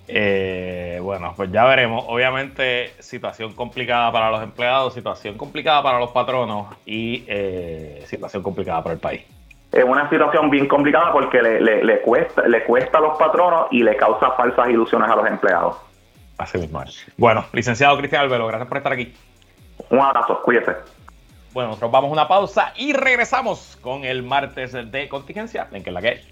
[0.08, 2.04] Eh, bueno, pues ya veremos.
[2.08, 8.82] Obviamente, situación complicada para los empleados, situación complicada para los patronos y eh, situación complicada
[8.82, 9.22] para el país.
[9.72, 13.96] Es una situación bien complicada porque le, cuesta, le cuesta a los patronos y le
[13.96, 15.76] causa falsas ilusiones a los empleados.
[16.38, 16.82] Así mismo
[17.16, 19.14] Bueno, licenciado Cristian Albelo, gracias por estar aquí.
[19.90, 20.72] Un abrazo, cuídese.
[21.52, 25.90] Bueno, nosotros vamos a una pausa y regresamos con el martes de contingencia en que
[25.90, 26.22] la que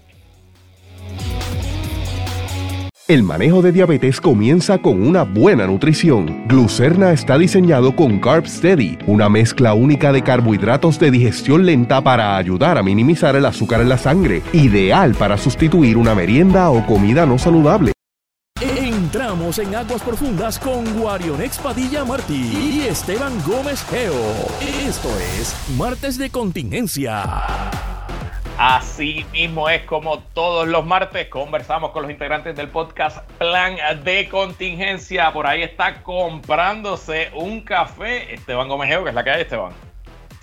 [3.07, 6.47] el manejo de diabetes comienza con una buena nutrición.
[6.47, 12.35] Glucerna está diseñado con Carb Steady, una mezcla única de carbohidratos de digestión lenta para
[12.37, 17.25] ayudar a minimizar el azúcar en la sangre, ideal para sustituir una merienda o comida
[17.25, 17.91] no saludable.
[18.59, 24.13] Entramos en aguas profundas con Guarionex Padilla Martí y Esteban Gómez Geo.
[24.87, 27.23] Esto es Martes de Contingencia.
[28.57, 34.29] Así mismo es como todos los martes conversamos con los integrantes del podcast Plan de
[34.29, 35.33] Contingencia.
[35.33, 39.73] Por ahí está comprándose un café Esteban Gomejeo, que es la que hay, Esteban.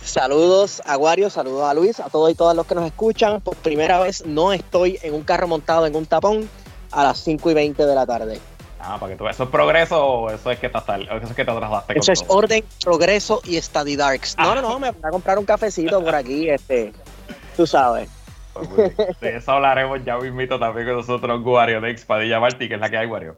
[0.03, 3.41] Saludos a Wario, saludos a Luis, a todos y todas los que nos escuchan.
[3.41, 6.47] Por primera vez no estoy en un carro montado en un tapón
[6.91, 8.39] a las 5 y 20 de la tarde.
[8.79, 11.45] Ah, para que tú ¿Eso es progreso o eso es que te, eso es que
[11.45, 11.97] te atrasaste?
[11.97, 14.37] Eso es orden, progreso y study darks.
[14.37, 16.93] No, no, no, me voy a comprar un cafecito por aquí, este
[17.55, 18.09] tú sabes.
[18.53, 22.79] Pues de eso hablaremos ya mismito también con nosotros, Guario de Expadilla Martí, que es
[22.79, 23.37] la que hay, Guario.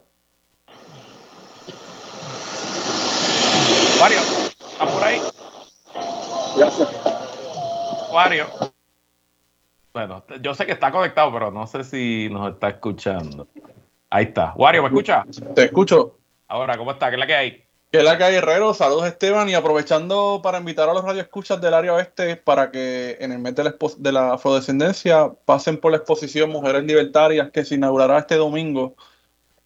[3.98, 5.20] Guario, ¿estás por ahí?
[6.56, 6.88] Gracias.
[8.10, 8.46] Guario.
[9.94, 13.48] Bueno, yo sé que está conectado, pero no sé si nos está escuchando.
[14.10, 14.52] Ahí está.
[14.54, 15.24] Wario, ¿me escucha?
[15.54, 16.18] Te escucho.
[16.48, 17.08] Ahora, ¿cómo está?
[17.08, 17.65] ¿Qué es la que hay?
[17.90, 21.94] Que la calle Herrero, saludos Esteban y aprovechando para invitar a los radioescuchas del área
[21.94, 26.50] oeste para que en el mes de la, de la afrodescendencia pasen por la exposición
[26.50, 28.96] Mujeres Libertarias que se inaugurará este domingo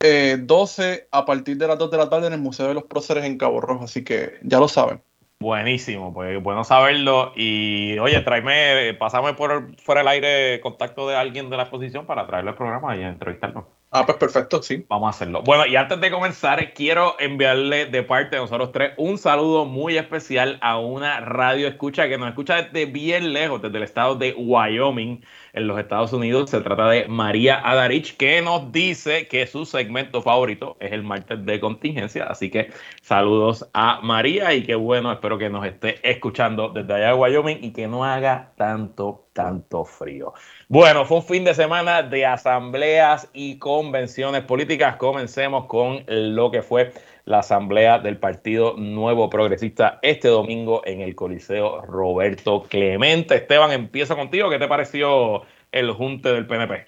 [0.00, 2.85] 12 eh, a partir de las 2 de la tarde en el Museo de los
[2.85, 5.02] Próceres en Cabo Rojo, así que ya lo saben.
[5.40, 7.33] Buenísimo, pues bueno saberlo.
[7.35, 12.26] Y oye, tráeme, pásame por fuera del aire contacto de alguien de la exposición para
[12.26, 13.64] traerle el programa y entrevistarnos.
[13.92, 14.87] Ah, pues perfecto, sí.
[14.88, 15.42] Vamos a hacerlo.
[15.42, 19.98] Bueno, y antes de comenzar, quiero enviarle de parte de nosotros tres un saludo muy
[19.98, 24.33] especial a una radio escucha que nos escucha desde bien lejos, desde el estado de
[24.35, 25.24] Wyoming,
[25.55, 26.50] en los Estados Unidos.
[26.50, 31.44] Se trata de María Adarich, que nos dice que su segmento favorito es el martes
[31.44, 32.26] de contingencia.
[32.26, 32.70] Así que
[33.03, 37.59] saludos a María y qué bueno, espero que nos esté escuchando desde allá de Wyoming
[37.64, 40.33] y que no haga tanto, tanto frío.
[40.72, 44.94] Bueno, fue un fin de semana de asambleas y convenciones políticas.
[44.98, 46.92] Comencemos con lo que fue
[47.24, 53.35] la asamblea del Partido Nuevo Progresista este domingo en el Coliseo Roberto Clemente.
[53.35, 54.48] Esteban, empiezo contigo.
[54.48, 56.87] ¿Qué te pareció el junte del PNP?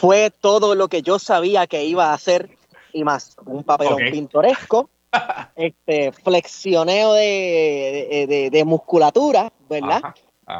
[0.00, 2.50] Fue todo lo que yo sabía que iba a hacer
[2.92, 3.36] y más.
[3.46, 4.90] Un papelón pintoresco,
[5.54, 10.02] este flexioneo de, musculatura, ¿verdad?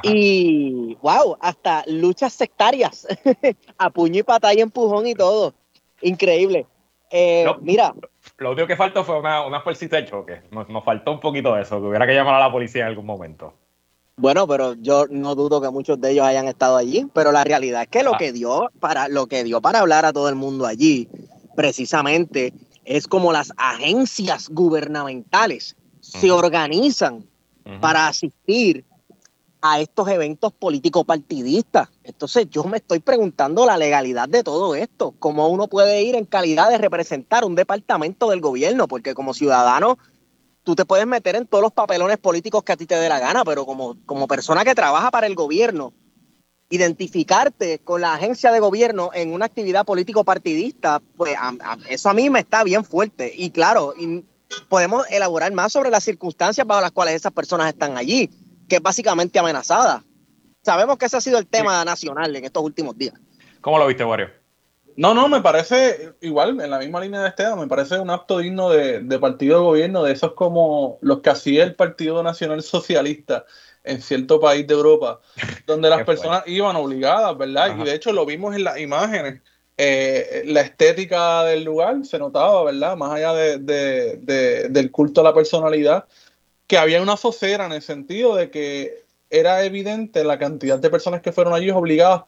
[0.03, 3.07] Y wow, hasta luchas sectarias,
[3.79, 5.55] a puño y pata y empujón y todo.
[6.03, 6.66] Increíble.
[7.11, 7.94] Eh, mira.
[8.37, 10.42] Lo único que faltó fue una, una fuercita de choque.
[10.51, 12.88] Nos, nos, faltó un poquito de eso, que hubiera que llamar a la policía en
[12.88, 13.55] algún momento.
[14.16, 17.83] Bueno, pero yo no dudo que muchos de ellos hayan estado allí, pero la realidad
[17.83, 18.18] es que lo ah.
[18.18, 21.09] que dio para lo que dio para hablar a todo el mundo allí,
[21.57, 22.53] precisamente,
[22.85, 27.27] es como las agencias gubernamentales se organizan
[27.81, 28.85] para asistir
[29.61, 31.88] a estos eventos político partidistas.
[32.05, 36.25] Entonces yo me estoy preguntando la legalidad de todo esto, cómo uno puede ir en
[36.25, 39.99] calidad de representar un departamento del gobierno, porque como ciudadano
[40.62, 43.18] tú te puedes meter en todos los papelones políticos que a ti te dé la
[43.18, 45.92] gana, pero como, como persona que trabaja para el gobierno,
[46.71, 51.37] identificarte con la agencia de gobierno en una actividad político partidista, pues
[51.88, 53.33] eso a mí me está bien fuerte.
[53.35, 53.94] Y claro,
[54.68, 58.31] podemos elaborar más sobre las circunstancias bajo las cuales esas personas están allí,
[58.68, 60.04] que es básicamente amenazada.
[60.62, 63.14] Sabemos que ese ha sido el tema nacional en estos últimos días.
[63.61, 64.31] ¿Cómo lo viste, Wario?
[64.98, 68.38] No, no, me parece igual, en la misma línea de Esteban, me parece un acto
[68.38, 73.44] digno de, partido de gobierno, de esos como los que hacía el Partido Nacional Socialista
[73.85, 75.20] en cierto país de Europa,
[75.66, 77.78] donde las personas iban obligadas, ¿verdad?
[77.78, 79.40] Y de hecho lo vimos en las imágenes.
[79.76, 82.96] Eh, la estética del lugar se notaba, ¿verdad?
[82.96, 86.07] Más allá del culto a la personalidad,
[86.68, 91.20] que había una focera en el sentido de que era evidente la cantidad de personas
[91.22, 92.22] que fueron allí obligadas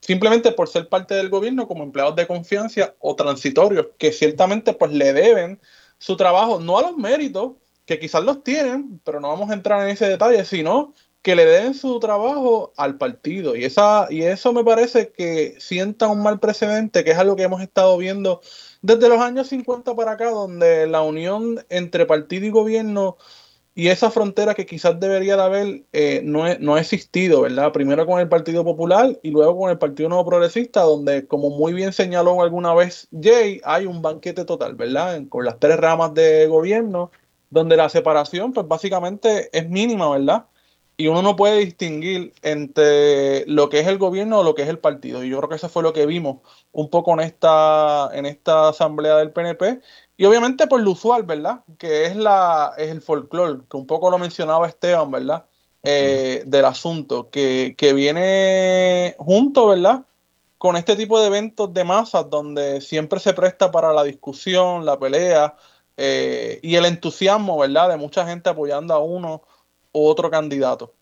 [0.00, 4.92] simplemente por ser parte del gobierno como empleados de confianza o transitorios, que ciertamente pues
[4.92, 5.60] le deben
[5.98, 7.52] su trabajo, no a los méritos,
[7.84, 11.44] que quizás los tienen, pero no vamos a entrar en ese detalle, sino que le
[11.44, 13.56] den su trabajo al partido.
[13.56, 17.42] Y, esa, y eso me parece que sienta un mal precedente, que es algo que
[17.42, 18.40] hemos estado viendo
[18.82, 23.16] desde los años 50 para acá, donde la unión entre partido y gobierno
[23.78, 27.72] y esa frontera que quizás debería de haber eh, no, no, ha existido, ¿verdad?
[27.72, 31.74] Primero con el Partido Popular y luego con el Partido Nuevo Progresista, donde, como muy
[31.74, 35.22] bien señaló alguna vez Jay, hay un banquete total, ¿verdad?
[35.28, 37.10] Con las tres ramas de gobierno,
[37.50, 40.46] donde la separación, pues básicamente es mínima, ¿verdad?
[40.96, 44.68] Y uno no puede distinguir entre lo que es el gobierno o lo que es
[44.70, 45.22] el partido.
[45.22, 46.38] Y yo creo que eso fue lo que vimos
[46.72, 49.80] un poco en esta, en esta asamblea del PNP
[50.16, 51.60] y obviamente por lo usual, ¿verdad?
[51.78, 55.44] Que es, la, es el folclore, que un poco lo mencionaba Esteban, ¿verdad?
[55.82, 60.04] Eh, del asunto, que, que, viene junto, ¿verdad?
[60.58, 64.98] Con este tipo de eventos de masas donde siempre se presta para la discusión, la
[64.98, 65.54] pelea
[65.96, 67.90] eh, y el entusiasmo, ¿verdad?
[67.90, 69.42] De mucha gente apoyando a uno
[69.92, 70.92] u otro candidato.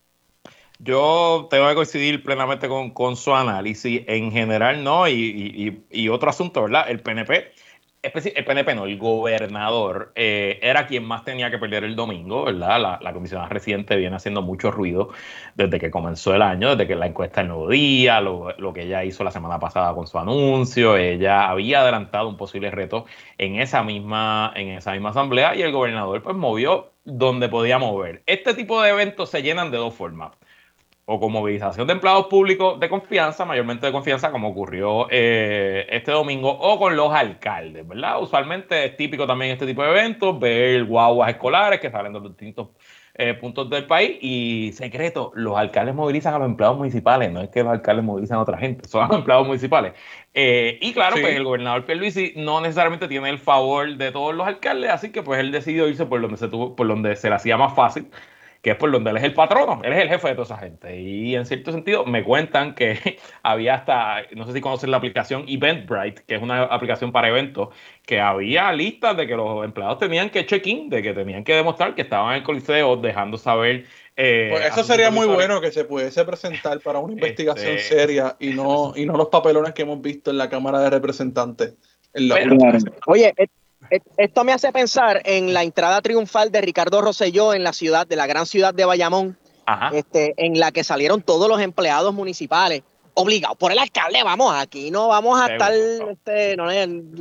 [0.81, 4.03] Yo tengo que coincidir plenamente con, con su análisis.
[4.07, 6.90] En general, no, y, y, y otro asunto, ¿verdad?
[6.90, 7.53] El PNP
[8.04, 12.80] el PNP no, el gobernador eh, era quien más tenía que perder el domingo, ¿verdad?
[12.80, 15.10] La, la comisionada reciente viene haciendo mucho ruido
[15.54, 19.04] desde que comenzó el año, desde que la encuesta el nuevo día, lo, que ella
[19.04, 23.06] hizo la semana pasada con su anuncio, ella había adelantado un posible reto
[23.38, 28.22] en esa misma, en esa misma asamblea y el gobernador pues movió donde podía mover.
[28.26, 30.32] Este tipo de eventos se llenan de dos formas
[31.06, 36.12] o con movilización de empleados públicos de confianza, mayormente de confianza, como ocurrió eh, este
[36.12, 38.22] domingo, o con los alcaldes, ¿verdad?
[38.22, 42.30] Usualmente es típico también este tipo de eventos, ver guaguas escolares que salen de los
[42.30, 42.68] distintos
[43.16, 47.50] eh, puntos del país y secreto, los alcaldes movilizan a los empleados municipales, no es
[47.50, 49.92] que los alcaldes movilizan a otra gente, son los empleados municipales.
[50.32, 54.46] Eh, y claro, pues el gobernador Pierluisi no necesariamente tiene el favor de todos los
[54.46, 57.36] alcaldes, así que pues él decidió irse por donde se tuvo, por donde se le
[57.36, 58.08] hacía más fácil
[58.64, 60.57] que es por donde él es el patrono, él es el jefe de toda esa
[60.57, 60.98] gente.
[60.98, 65.44] Y en cierto sentido me cuentan que había hasta, no sé si conocen la aplicación
[65.46, 67.68] Eventbrite, que es una aplicación para eventos,
[68.07, 71.94] que había listas de que los empleados tenían que check-in, de que tenían que demostrar
[71.94, 73.85] que estaban en el coliseo, dejando saber...
[74.16, 78.37] Eh, pues eso sería muy bueno que se pudiese presentar para una este, investigación seria
[78.40, 81.74] y no, y no los papelones que hemos visto en la Cámara de Representantes.
[83.07, 83.35] Oye,
[83.90, 88.16] esto me hace pensar en la entrada triunfal de Ricardo Rosselló en la ciudad, de
[88.16, 89.38] la gran ciudad de Bayamón,
[89.92, 92.82] Este, en la que salieron todos los empleados municipales
[93.14, 94.22] obligados por el alcalde.
[94.22, 96.66] Vamos, aquí no vamos a estar este, no,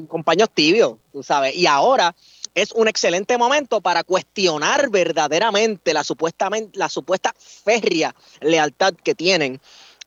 [0.07, 1.55] compañeros tibios, tú sabes.
[1.55, 2.13] Y ahora
[2.55, 9.59] es un excelente momento para cuestionar verdaderamente la, supuestamente, la supuesta férrea lealtad que tienen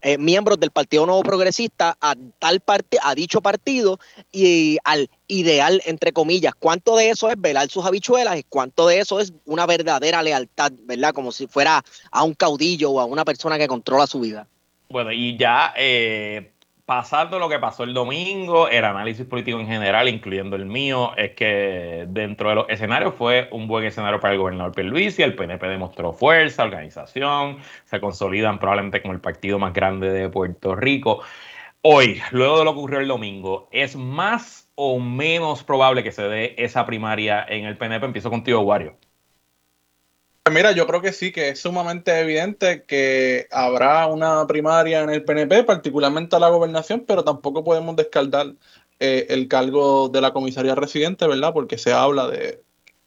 [0.07, 3.99] eh, miembros del Partido Nuevo Progresista a tal parte, a dicho partido
[4.31, 6.55] y al ideal, entre comillas.
[6.55, 10.71] ¿Cuánto de eso es velar sus habichuelas y cuánto de eso es una verdadera lealtad,
[10.85, 11.13] verdad?
[11.13, 14.47] Como si fuera a un caudillo o a una persona que controla su vida.
[14.89, 16.53] Bueno, y ya eh,
[16.87, 21.33] pasando lo que pasó el domingo, el análisis político en general, incluyendo el mío, es
[21.33, 25.67] que dentro de los escenarios fue un buen escenario para el gobernador Pierluisi, el PNP
[25.67, 31.23] demostró fuerza, organización, se consolidan probablemente como el partido más grande de Puerto Rico.
[31.83, 36.23] Hoy, luego de lo que ocurrió el domingo, ¿es más o menos probable que se
[36.23, 38.07] dé esa primaria en el PNP?
[38.07, 38.97] Empiezo contigo, Wario.
[40.51, 45.25] Mira, yo creo que sí, que es sumamente evidente que habrá una primaria en el
[45.25, 48.55] PNP, particularmente a la gobernación, pero tampoco podemos descartar
[49.01, 51.53] eh, el cargo de la comisaría residente, ¿verdad?
[51.53, 52.63] Porque se habla de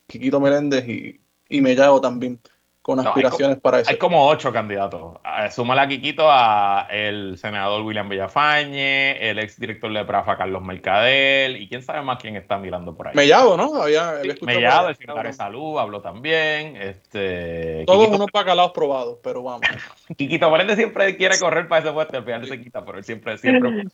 [0.06, 2.40] Quiquito Meléndez y, y Mellado también.
[2.82, 3.90] Con aspiraciones para eso.
[3.90, 5.18] Hay como ocho candidatos.
[5.24, 10.62] Eh, súmale a Quiquito a el senador William Villafañe, el ex director de Prafa Carlos
[10.62, 13.14] Mercadel, y quién sabe más quién está mirando por ahí.
[13.14, 13.82] Mellado, ¿no?
[13.82, 16.76] Había, Mellado, el secretario de salud, habló también.
[16.76, 19.60] Este, Todos unos bacalaos probados, pero vamos.
[20.16, 23.36] Quiquito aparente siempre quiere correr para ese puesto, al final se quita, pero él siempre,
[23.36, 23.84] siempre.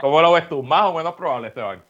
[0.00, 0.62] ¿Cómo lo ves tú?
[0.62, 1.84] ¿Más o menos probable, Esteban?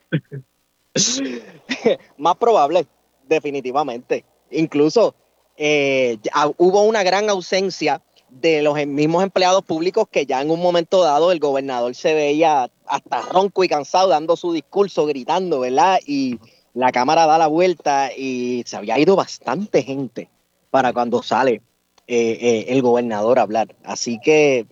[2.19, 2.87] más probable,
[3.29, 4.25] definitivamente.
[4.51, 5.15] Incluso
[5.57, 6.19] eh,
[6.57, 11.33] hubo una gran ausencia de los mismos empleados públicos que ya en un momento dado
[11.33, 16.01] el gobernador se veía hasta ronco y cansado dando su discurso, gritando, ¿verdad?
[16.07, 16.39] Y
[16.73, 20.31] la cámara da la vuelta y se había ido bastante gente
[20.71, 21.61] para cuando sale
[22.07, 23.77] eh, eh, el gobernador a hablar.
[23.85, 24.67] Así que,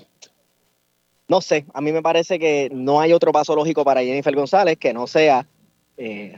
[1.28, 4.78] no sé, a mí me parece que no hay otro paso lógico para Jennifer González
[4.78, 5.46] que no sea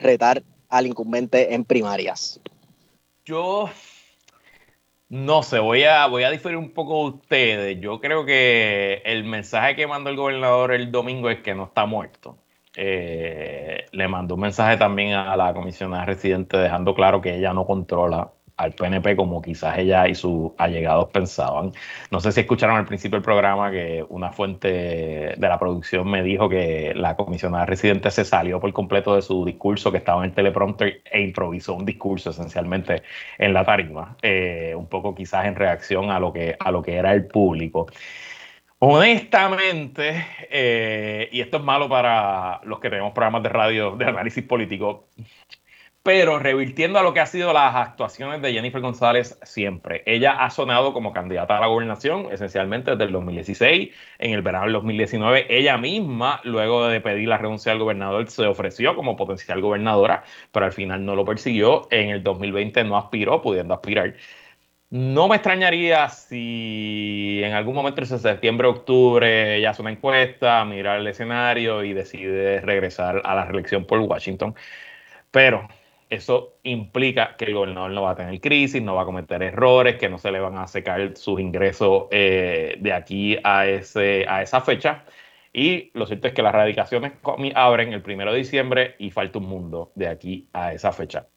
[0.01, 2.41] retar al incumbente en primarias.
[3.25, 3.71] Yo
[5.13, 7.81] no sé, voy a, voy a diferir un poco de ustedes.
[7.81, 11.85] Yo creo que el mensaje que mandó el gobernador el domingo es que no está
[11.85, 12.39] muerto.
[12.75, 17.67] Eh, le mandó un mensaje también a la comisionada residente dejando claro que ella no
[17.67, 18.33] controla
[18.63, 21.73] al PNP como quizás ella y sus allegados pensaban.
[22.11, 24.69] No sé si escucharon al principio del programa que una fuente
[25.37, 29.45] de la producción me dijo que la comisionada residente se salió por completo de su
[29.45, 33.03] discurso que estaba en el teleprompter e improvisó un discurso esencialmente
[33.39, 36.95] en la tarima, eh, un poco quizás en reacción a lo que, a lo que
[36.95, 37.87] era el público.
[38.79, 44.43] Honestamente, eh, y esto es malo para los que tenemos programas de radio de análisis
[44.43, 45.09] político,
[46.03, 50.03] pero revirtiendo a lo que ha sido las actuaciones de Jennifer González siempre.
[50.07, 54.65] Ella ha sonado como candidata a la gobernación esencialmente desde el 2016, en el verano
[54.65, 55.47] del 2019.
[55.49, 60.67] Ella misma, luego de pedir la renuncia al gobernador, se ofreció como potencial gobernadora, pero
[60.67, 61.87] al final no lo persiguió.
[61.91, 64.15] En el 2020 no aspiró, pudiendo aspirar.
[64.91, 70.97] No me extrañaría si en algún momento, en septiembre, octubre, ella hace una encuesta, mira
[70.97, 74.55] el escenario y decide regresar a la reelección por Washington.
[75.31, 75.69] Pero
[76.13, 79.97] eso implica que el gobernador no va a tener crisis, no va a cometer errores,
[79.97, 84.43] que no se le van a secar sus ingresos eh, de aquí a, ese, a
[84.43, 85.05] esa fecha.
[85.55, 87.13] Y lo cierto es que las radicaciones
[87.55, 91.29] abren el primero de diciembre y falta un mundo de aquí a esa fecha.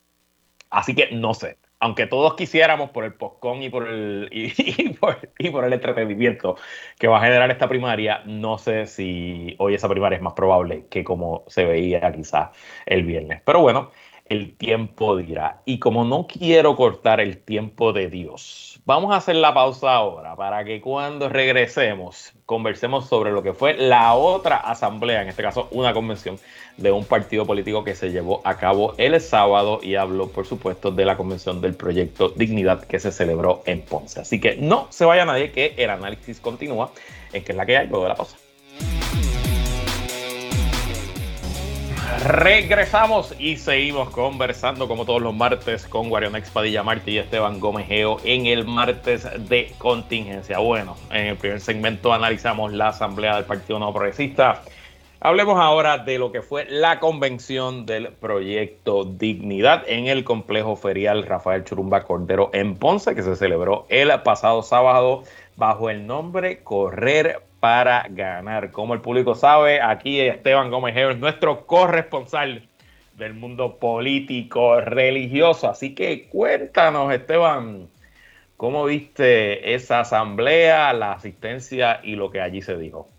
[0.69, 5.17] Así que no sé, aunque todos quisiéramos por el postcón y por el, y, por,
[5.37, 6.57] y por el entretenimiento
[6.97, 10.87] que va a generar esta primaria, no sé si hoy esa primaria es más probable
[10.89, 12.49] que como se veía quizás
[12.85, 13.41] el viernes.
[13.45, 13.91] Pero bueno,
[14.25, 15.61] el tiempo dirá.
[15.65, 20.35] Y como no quiero cortar el tiempo de Dios, vamos a hacer la pausa ahora
[20.35, 25.67] para que cuando regresemos conversemos sobre lo que fue la otra asamblea, en este caso
[25.71, 26.37] una convención
[26.77, 30.91] de un partido político que se llevó a cabo el sábado y hablo por supuesto
[30.91, 34.19] de la convención del proyecto Dignidad que se celebró en Ponce.
[34.19, 36.91] Así que no se vaya nadie que el análisis continúa
[37.31, 38.37] en que es la que hay luego de la pausa.
[42.25, 47.87] Regresamos y seguimos conversando como todos los martes con Guarion Padilla Martí y Esteban Gómez
[47.87, 50.59] Geo en el martes de contingencia.
[50.59, 54.61] Bueno, en el primer segmento analizamos la asamblea del Partido No Progresista.
[55.19, 61.25] Hablemos ahora de lo que fue la convención del proyecto Dignidad en el complejo ferial
[61.25, 65.23] Rafael Churumba Cordero en Ponce, que se celebró el pasado sábado
[65.55, 68.71] bajo el nombre Correr para ganar.
[68.71, 72.67] Como el público sabe, aquí Esteban Gómez es nuestro corresponsal
[73.13, 75.69] del mundo político, religioso.
[75.69, 77.89] Así que cuéntanos, Esteban,
[78.57, 83.09] ¿cómo viste esa asamblea, la asistencia y lo que allí se dijo?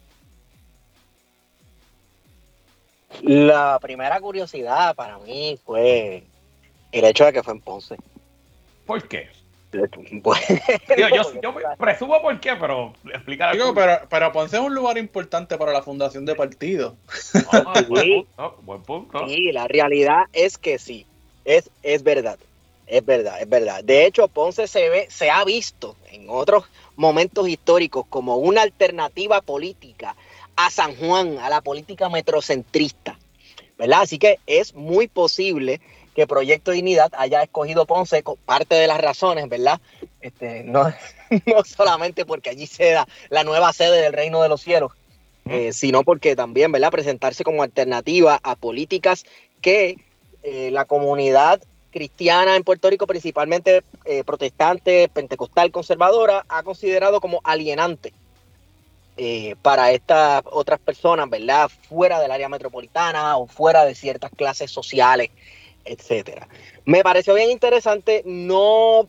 [3.22, 6.24] La primera curiosidad para mí fue
[6.92, 7.96] el hecho de que fue en Ponce.
[8.84, 9.30] ¿Por qué?
[11.42, 13.54] Yo, presumo por qué, pero explicar.
[13.54, 16.94] Digo, pero, pero Ponce es un lugar importante para la fundación de partidos.
[18.62, 19.28] buen punto.
[19.28, 21.06] Sí, la realidad es que sí.
[21.44, 22.38] Es, es verdad.
[22.86, 23.82] Es verdad, es verdad.
[23.82, 26.64] De hecho, Ponce se ve, se ha visto en otros
[26.94, 30.14] momentos históricos como una alternativa política
[30.54, 33.18] a San Juan, a la política metrocentrista.
[33.76, 34.02] ¿Verdad?
[34.02, 35.80] Así que es muy posible
[36.16, 39.82] que Proyecto Dignidad haya escogido Ponce, parte de las razones, ¿verdad?
[40.22, 40.84] Este, no,
[41.46, 44.92] no solamente porque allí sea la nueva sede del Reino de los Cielos,
[45.44, 46.90] eh, sino porque también, ¿verdad?
[46.90, 49.26] Presentarse como alternativa a políticas
[49.60, 49.98] que
[50.42, 51.60] eh, la comunidad
[51.90, 58.14] cristiana en Puerto Rico, principalmente eh, protestante, pentecostal, conservadora, ha considerado como alienante
[59.62, 61.70] para estas otras personas, ¿verdad?
[61.88, 65.30] Fuera del área metropolitana o fuera de ciertas clases sociales
[65.86, 66.48] etcétera.
[66.84, 69.08] Me pareció bien interesante, no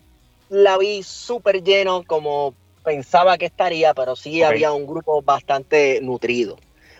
[0.49, 2.53] la vi súper lleno como
[2.83, 6.57] pensaba que estaría, pero sí había un grupo bastante nutrido.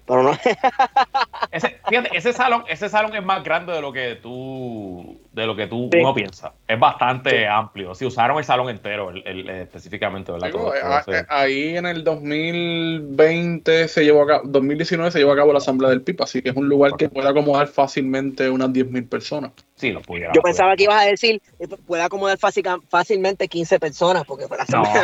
[0.07, 0.32] Pero no.
[1.51, 5.53] ese, fíjate, ese salón, ese salón es más grande de lo que tú, de lo
[5.55, 6.53] que tú uno piensa.
[6.65, 7.93] Es bastante amplio.
[7.93, 10.49] Si usaron el salón entero, el, específicamente, ¿verdad?
[10.49, 15.51] Eh, eh, ahí en el 2020 se llevó a cabo, 2019 se llevó a cabo
[15.51, 19.09] la asamblea del PIP, así que es un lugar que puede acomodar fácilmente unas 10.000
[19.09, 19.51] personas.
[19.78, 20.34] Sí, lo pudiera.
[20.34, 21.39] Yo pensaba que ibas a decir,
[21.86, 25.03] puede acomodar fácilmente 15 personas, porque fue la asamblea.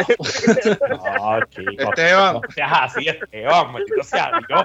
[0.89, 0.97] No,
[1.39, 1.75] no chicos.
[1.89, 2.33] Esteban.
[2.33, 4.63] No seas así, Esteban, maldito sea Dios.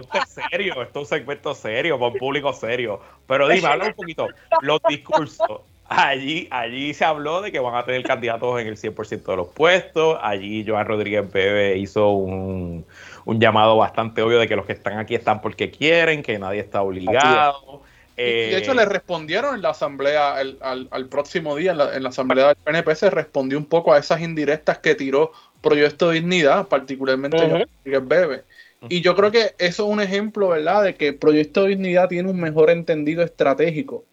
[0.00, 3.00] Esto es serio, esto es un segmento serio, para un público serio.
[3.26, 4.28] Pero dime, habla un poquito,
[4.62, 5.62] los discursos.
[5.88, 9.48] Allí, allí se habló de que van a tener candidatos en el 100% de los
[9.48, 10.18] puestos.
[10.22, 12.86] Allí Joan Rodríguez Bebe hizo un,
[13.26, 16.82] llamado bastante obvio de que los que están aquí están porque quieren, que nadie está
[16.82, 17.82] obligado.
[18.24, 22.94] De hecho, le respondieron en la asamblea, al, próximo día, en la, asamblea del PNP,
[22.96, 28.44] se respondió un poco a esas indirectas que tiró Proyecto Dignidad, particularmente Joan Rodríguez Bebe.
[28.88, 32.40] Y yo creo que eso es un ejemplo, ¿verdad?, de que Proyecto Dignidad tiene un
[32.40, 34.04] mejor entendido estratégico.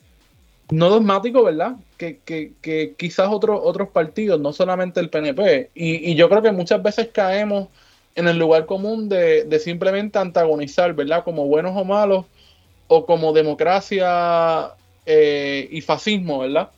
[0.71, 1.75] No dogmático, ¿verdad?
[1.97, 5.69] Que, que, que quizás otros otros partidos, no solamente el PNP.
[5.75, 7.69] Y, y, yo creo que muchas veces caemos
[8.15, 11.23] en el lugar común de, de simplemente antagonizar, ¿verdad?
[11.23, 12.25] Como buenos o malos,
[12.87, 14.71] o como democracia
[15.05, 16.69] eh, y fascismo, ¿verdad?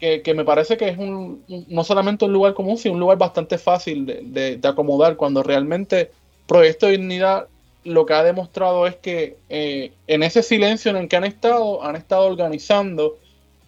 [0.00, 3.18] que, que, me parece que es un, no solamente un lugar común, sino un lugar
[3.18, 6.10] bastante fácil de, de acomodar cuando realmente
[6.46, 7.46] Proyecto de Dignidad
[7.84, 11.82] lo que ha demostrado es que eh, en ese silencio en el que han estado,
[11.82, 13.18] han estado organizando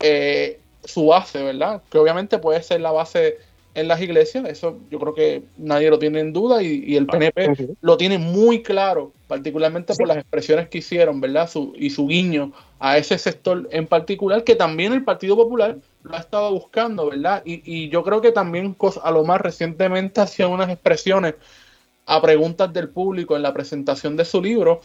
[0.01, 1.83] eh, su base, ¿verdad?
[1.91, 3.39] Que obviamente puede ser la base
[3.75, 7.75] en las iglesias, eso yo creo que nadie lo tiene en duda y, el PNP
[7.81, 11.49] lo tiene muy claro, particularmente por las expresiones que hicieron, ¿verdad?
[11.49, 16.15] Su, y su guiño a ese sector en particular, que también el Partido Popular lo
[16.15, 17.43] ha estado buscando, ¿verdad?
[17.47, 21.35] Y, y yo creo que también a lo más recientemente hacían unas expresiones
[22.05, 24.81] a preguntas del público en la presentación de su libro,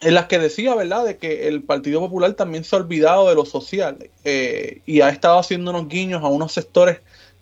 [0.00, 3.34] en las que decía, ¿verdad?, de que el Partido Popular también se ha olvidado de
[3.34, 7.00] lo social eh, y ha estado haciendo unos guiños a unos sectores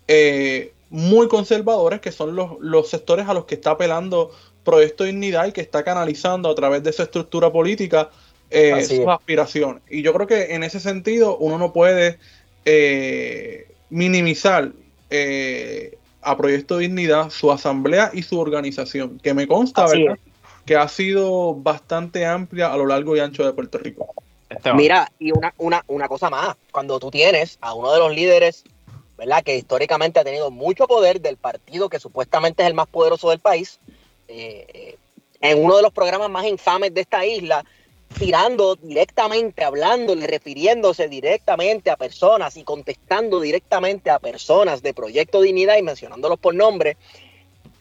[0.09, 4.31] eh, muy conservadores, que son los, los, sectores a los que está apelando
[4.65, 8.11] Proyecto Dignidad y que está canalizando a través de su estructura política
[8.51, 9.83] eh, sus aspiraciones.
[9.91, 12.19] Y yo creo que en ese sentido uno no puede
[13.91, 14.73] minimizar
[16.23, 20.19] a Proyecto Dignidad, su asamblea y su organización, que me consta, ¿verdad?
[20.67, 24.15] Que ha sido bastante amplia a lo largo y ancho de Puerto Rico.
[24.75, 28.65] Mira, y una, una, una cosa más, cuando tú tienes a uno de los líderes,
[29.19, 29.43] ¿verdad?
[29.43, 33.41] Que históricamente ha tenido mucho poder del partido que supuestamente es el más poderoso del
[33.41, 33.81] país,
[34.29, 34.97] eh,
[35.41, 37.65] en uno de los programas más infames de esta isla,
[38.19, 45.77] tirando directamente, hablándole, refiriéndose directamente a personas y contestando directamente a personas de Proyecto Dignidad
[45.77, 46.97] y mencionándolos por nombre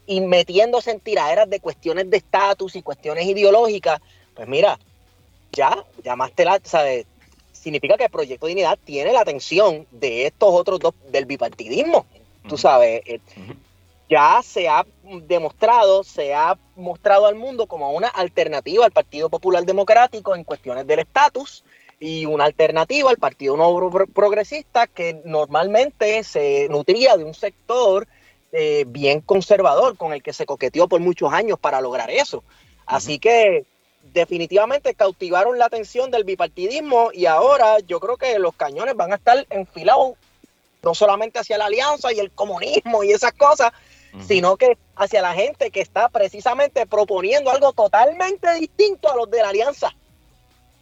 [0.07, 3.99] y metiéndose en tiraderas de cuestiones de estatus y cuestiones ideológicas,
[4.33, 4.79] pues mira,
[5.51, 7.05] ya llamaste la, ¿sabes?
[7.61, 12.05] Significa que Proyecto Dignidad tiene la atención de estos otros dos del bipartidismo.
[12.47, 13.19] Tú sabes, eh,
[14.09, 19.65] ya se ha demostrado, se ha mostrado al mundo como una alternativa al Partido Popular
[19.65, 21.63] Democrático en cuestiones del estatus
[21.99, 28.07] y una alternativa al Partido Nuevo Progresista que normalmente se nutría de un sector
[28.53, 32.43] eh, bien conservador con el que se coqueteó por muchos años para lograr eso.
[32.85, 33.65] Así que
[34.13, 39.15] definitivamente cautivaron la atención del bipartidismo y ahora yo creo que los cañones van a
[39.15, 40.15] estar enfilados
[40.83, 43.71] no solamente hacia la alianza y el comunismo y esas cosas,
[44.27, 49.37] sino que hacia la gente que está precisamente proponiendo algo totalmente distinto a los de
[49.39, 49.93] la alianza.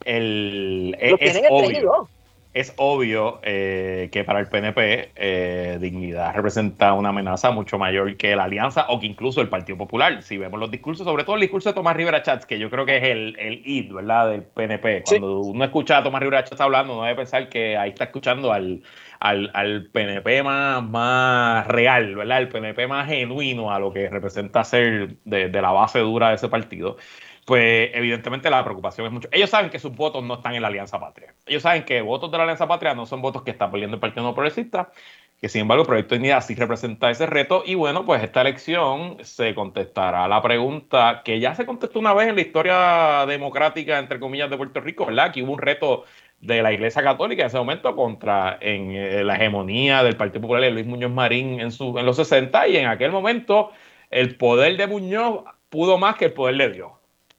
[0.03, 2.07] El, es, obvio,
[2.55, 8.33] es, obvio, eh, que para el PNP eh, dignidad representa una amenaza mucho mayor que
[8.33, 10.23] la alianza o que incluso el Partido Popular.
[10.23, 12.85] Si vemos los discursos, sobre todo el discurso de Tomás Rivera Chats, que yo creo
[12.85, 15.03] que es el, el id, ¿verdad?, del PNP.
[15.05, 18.53] Cuando uno escucha a Tomás Rivera Chats hablando, uno debe pensar que ahí está escuchando
[18.53, 18.81] al
[19.19, 22.39] al, al, PNP más, más real, ¿verdad?
[22.39, 26.49] El PNP más genuino a lo que representa ser de, la base dura de ese
[26.49, 26.97] partido
[27.45, 29.29] pues evidentemente la preocupación es mucho.
[29.31, 31.35] Ellos saben que sus votos no están en la Alianza Patria.
[31.45, 34.01] Ellos saben que votos de la Alianza Patria no son votos que está perdiendo el
[34.01, 34.91] Partido No Progresista,
[35.39, 37.63] que sin embargo el Proyecto de Unidad sí representa ese reto.
[37.63, 42.29] Y bueno, pues esta elección se contestará la pregunta que ya se contestó una vez
[42.29, 45.31] en la historia democrática, entre comillas, de Puerto Rico, ¿verdad?
[45.31, 46.05] Que hubo un reto
[46.39, 50.63] de la Iglesia Católica en ese momento contra en, eh, la hegemonía del Partido Popular
[50.63, 53.71] de Luis Muñoz Marín en, su, en los 60 y en aquel momento
[54.09, 56.94] el poder de Muñoz pudo más que el poder de Dios.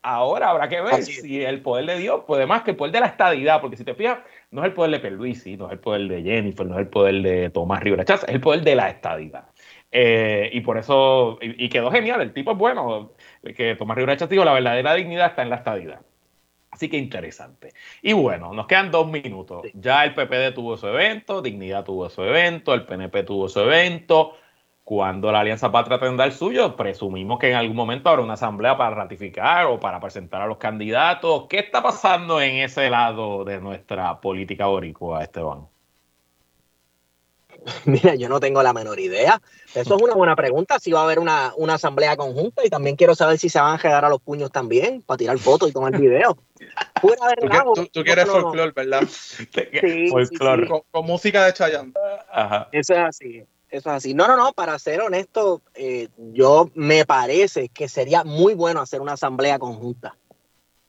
[0.09, 3.01] Ahora habrá que ver si el poder de Dios puede más que el poder de
[3.01, 4.21] la estadidad, porque si te fijas,
[4.53, 6.89] no es el poder de Perluisi, no es el poder de Jennifer, no es el
[6.89, 9.47] poder de Tomás Rivera Chávez, es el poder de la estadidad.
[9.91, 13.15] Eh, y por eso, y, quedó genial, el tipo es bueno,
[13.57, 16.01] que Tomás Rivera Chávez dijo, la verdadera dignidad está en la estadidad.
[16.71, 17.73] Así que interesante.
[18.01, 19.67] Y bueno, nos quedan dos minutos.
[19.75, 24.37] Ya el PPD tuvo su evento, Dignidad tuvo su evento, el PNP tuvo su evento.
[24.87, 28.77] Cuando la Alianza Patria tendrá el suyo, presumimos que en algún momento habrá una asamblea
[28.77, 31.47] para ratificar o para presentar a los candidatos.
[31.49, 35.67] ¿Qué está pasando en ese lado de nuestra política boricua, Esteban?
[37.85, 39.43] Mira, yo no tengo la menor idea.
[39.75, 43.17] Eso es una buena pregunta, si va a haber una, asamblea conjunta y también quiero
[43.17, 45.99] saber si se van a quedar a los puños también para tirar fotos y tomar
[45.99, 46.39] video.
[47.93, 49.03] tú, quieres folclore, ¿verdad?
[49.09, 50.69] Sí, folclore.
[50.69, 51.93] Con, música de Chayanne.
[52.31, 52.69] Ajá.
[52.71, 53.45] Eso es así.
[53.77, 54.15] Eso es así.
[54.15, 59.01] No, no, no, para ser honesto, eh, yo me parece que sería muy bueno hacer
[59.03, 60.17] una asamblea conjunta.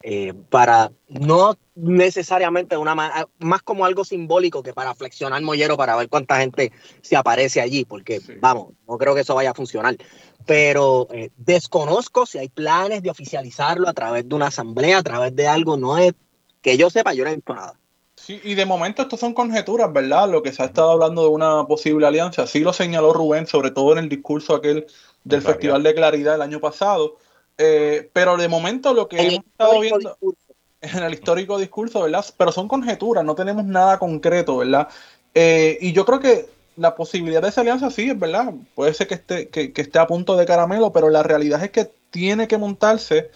[0.04, 2.94] Eh, para no necesariamente una
[3.40, 6.72] más como algo simbólico que para flexionar mollero para ver cuánta gente
[7.02, 9.98] se aparece allí, porque vamos, no creo que eso vaya a funcionar.
[10.46, 15.36] Pero eh, desconozco si hay planes de oficializarlo a través de una asamblea, a través
[15.36, 16.14] de algo, no es
[16.62, 17.78] que yo sepa, yo no he visto nada.
[18.18, 20.30] Sí, y de momento esto son conjeturas, ¿verdad?
[20.30, 23.72] Lo que se ha estado hablando de una posible alianza, sí lo señaló Rubén, sobre
[23.72, 24.88] todo en el discurso aquel
[25.24, 27.18] del Festival de Claridad el año pasado,
[27.58, 30.18] eh, pero de momento lo que hemos estado viendo
[30.82, 32.26] en el histórico discurso, ¿verdad?
[32.38, 34.88] Pero son conjeturas, no tenemos nada concreto, ¿verdad?
[35.34, 38.54] Eh, y yo creo que la posibilidad de esa alianza sí, es verdad.
[38.76, 41.92] Puede ser que esté, que, esté a punto de caramelo, pero la realidad es que
[42.10, 43.32] tiene que montarse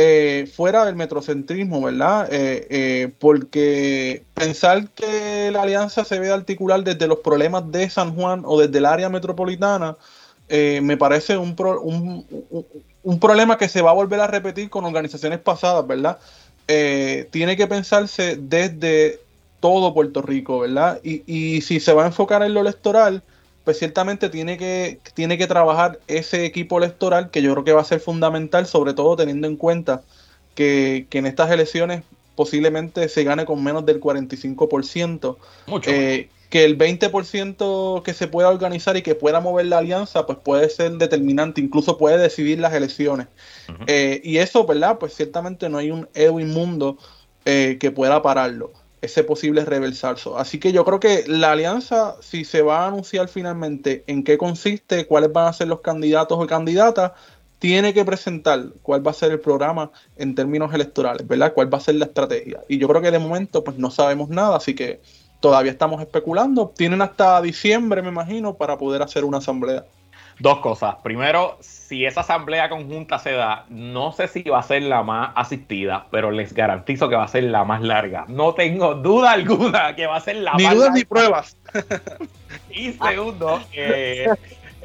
[0.00, 2.28] eh, fuera del metrocentrismo, ¿verdad?
[3.18, 8.60] porque pensar que la alianza se ve articular desde los problemas de San Juan o
[8.60, 9.96] desde el área metropolitana,
[10.48, 12.24] me parece un, un,
[13.02, 16.18] un problema que se va a volver a repetir con organizaciones pasadas, ¿verdad?
[16.68, 19.20] Eh, tiene que pensarse desde
[19.60, 21.00] todo Puerto Rico, ¿verdad?
[21.02, 23.22] Y, si se va a enfocar en lo electoral,
[23.68, 27.82] pues ciertamente tiene que, tiene que trabajar ese equipo electoral que yo creo que va
[27.82, 30.00] a ser fundamental, sobre todo teniendo en cuenta
[30.54, 32.02] que, en estas elecciones
[32.34, 35.36] posiblemente se gane con menos del 45%.
[35.66, 35.90] Mucho.
[35.90, 40.38] Eh, que el 20% que se pueda organizar y que pueda mover la alianza, pues
[40.42, 43.26] puede ser determinante, incluso puede decidir las elecciones.
[43.86, 44.96] Eh, y eso, ¿verdad?
[44.98, 46.96] Pues ciertamente no hay un Edwin Mundo
[47.44, 50.38] eh, que pueda pararlo, ese posible reversalso.
[50.38, 54.38] Así que yo creo que la alianza, si se va a anunciar finalmente en qué
[54.38, 57.12] consiste, cuáles van a ser los candidatos o candidatas,
[57.58, 61.52] tiene que presentar cuál va a ser el programa en términos electorales, ¿verdad?
[61.54, 62.62] Cuál va a ser la estrategia.
[62.68, 65.00] Y yo creo que de momento, pues no sabemos nada, así que
[65.40, 66.72] Todavía estamos especulando.
[66.76, 69.86] Tienen hasta diciembre, me imagino, para poder hacer una asamblea.
[70.40, 70.96] Dos cosas.
[71.02, 75.32] Primero, si esa asamblea conjunta se da, no sé si va a ser la más
[75.34, 78.24] asistida, pero les garantizo que va a ser la más larga.
[78.28, 80.74] No tengo duda alguna que va a ser la más larga.
[80.74, 81.56] Ni dudas ni pruebas.
[82.70, 84.28] y segundo, eh,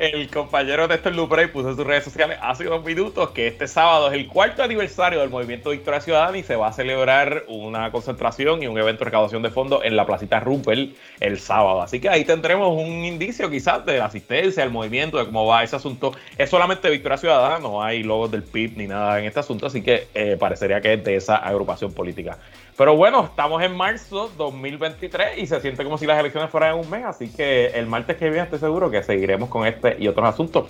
[0.04, 3.70] el compañero de Néstor Luprey puso en sus redes sociales hace unos minutos que este
[3.70, 7.89] sábado es el cuarto aniversario del movimiento Victoria Ciudadana y se va a celebrar una
[7.89, 11.82] concentración y un evento de recaudación de fondos en la placita Rumpel el sábado.
[11.82, 15.64] Así que ahí tendremos un indicio quizás de la asistencia, del movimiento, de cómo va
[15.64, 16.12] ese asunto.
[16.38, 19.82] Es solamente Victoria Ciudadana, no hay logos del PIB ni nada en este asunto, así
[19.82, 22.38] que eh, parecería que es de esa agrupación política.
[22.78, 26.84] Pero bueno, estamos en marzo 2023 y se siente como si las elecciones fueran en
[26.84, 30.07] un mes, así que el martes que viene estoy seguro que seguiremos con este y
[30.07, 30.69] otros asuntos.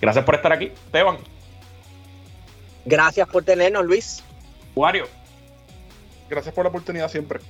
[0.00, 1.18] Gracias por estar aquí, Esteban.
[2.86, 4.24] Gracias por tenernos, Luis.
[4.74, 5.06] Wario.
[6.30, 7.40] Gracias por la oportunidad siempre.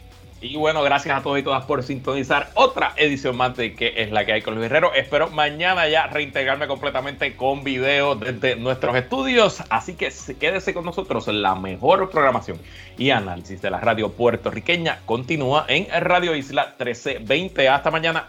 [0.42, 4.10] Y bueno, gracias a todos y todas por sintonizar otra edición más de que es
[4.10, 4.92] la que hay con Luis Guerrero.
[4.92, 9.62] Espero mañana ya reintegrarme completamente con video desde nuestros estudios.
[9.70, 11.28] Así que quédese con nosotros.
[11.28, 12.58] La mejor programación
[12.98, 17.68] y análisis de la radio puertorriqueña continúa en Radio Isla 1320.
[17.68, 18.28] Hasta mañana.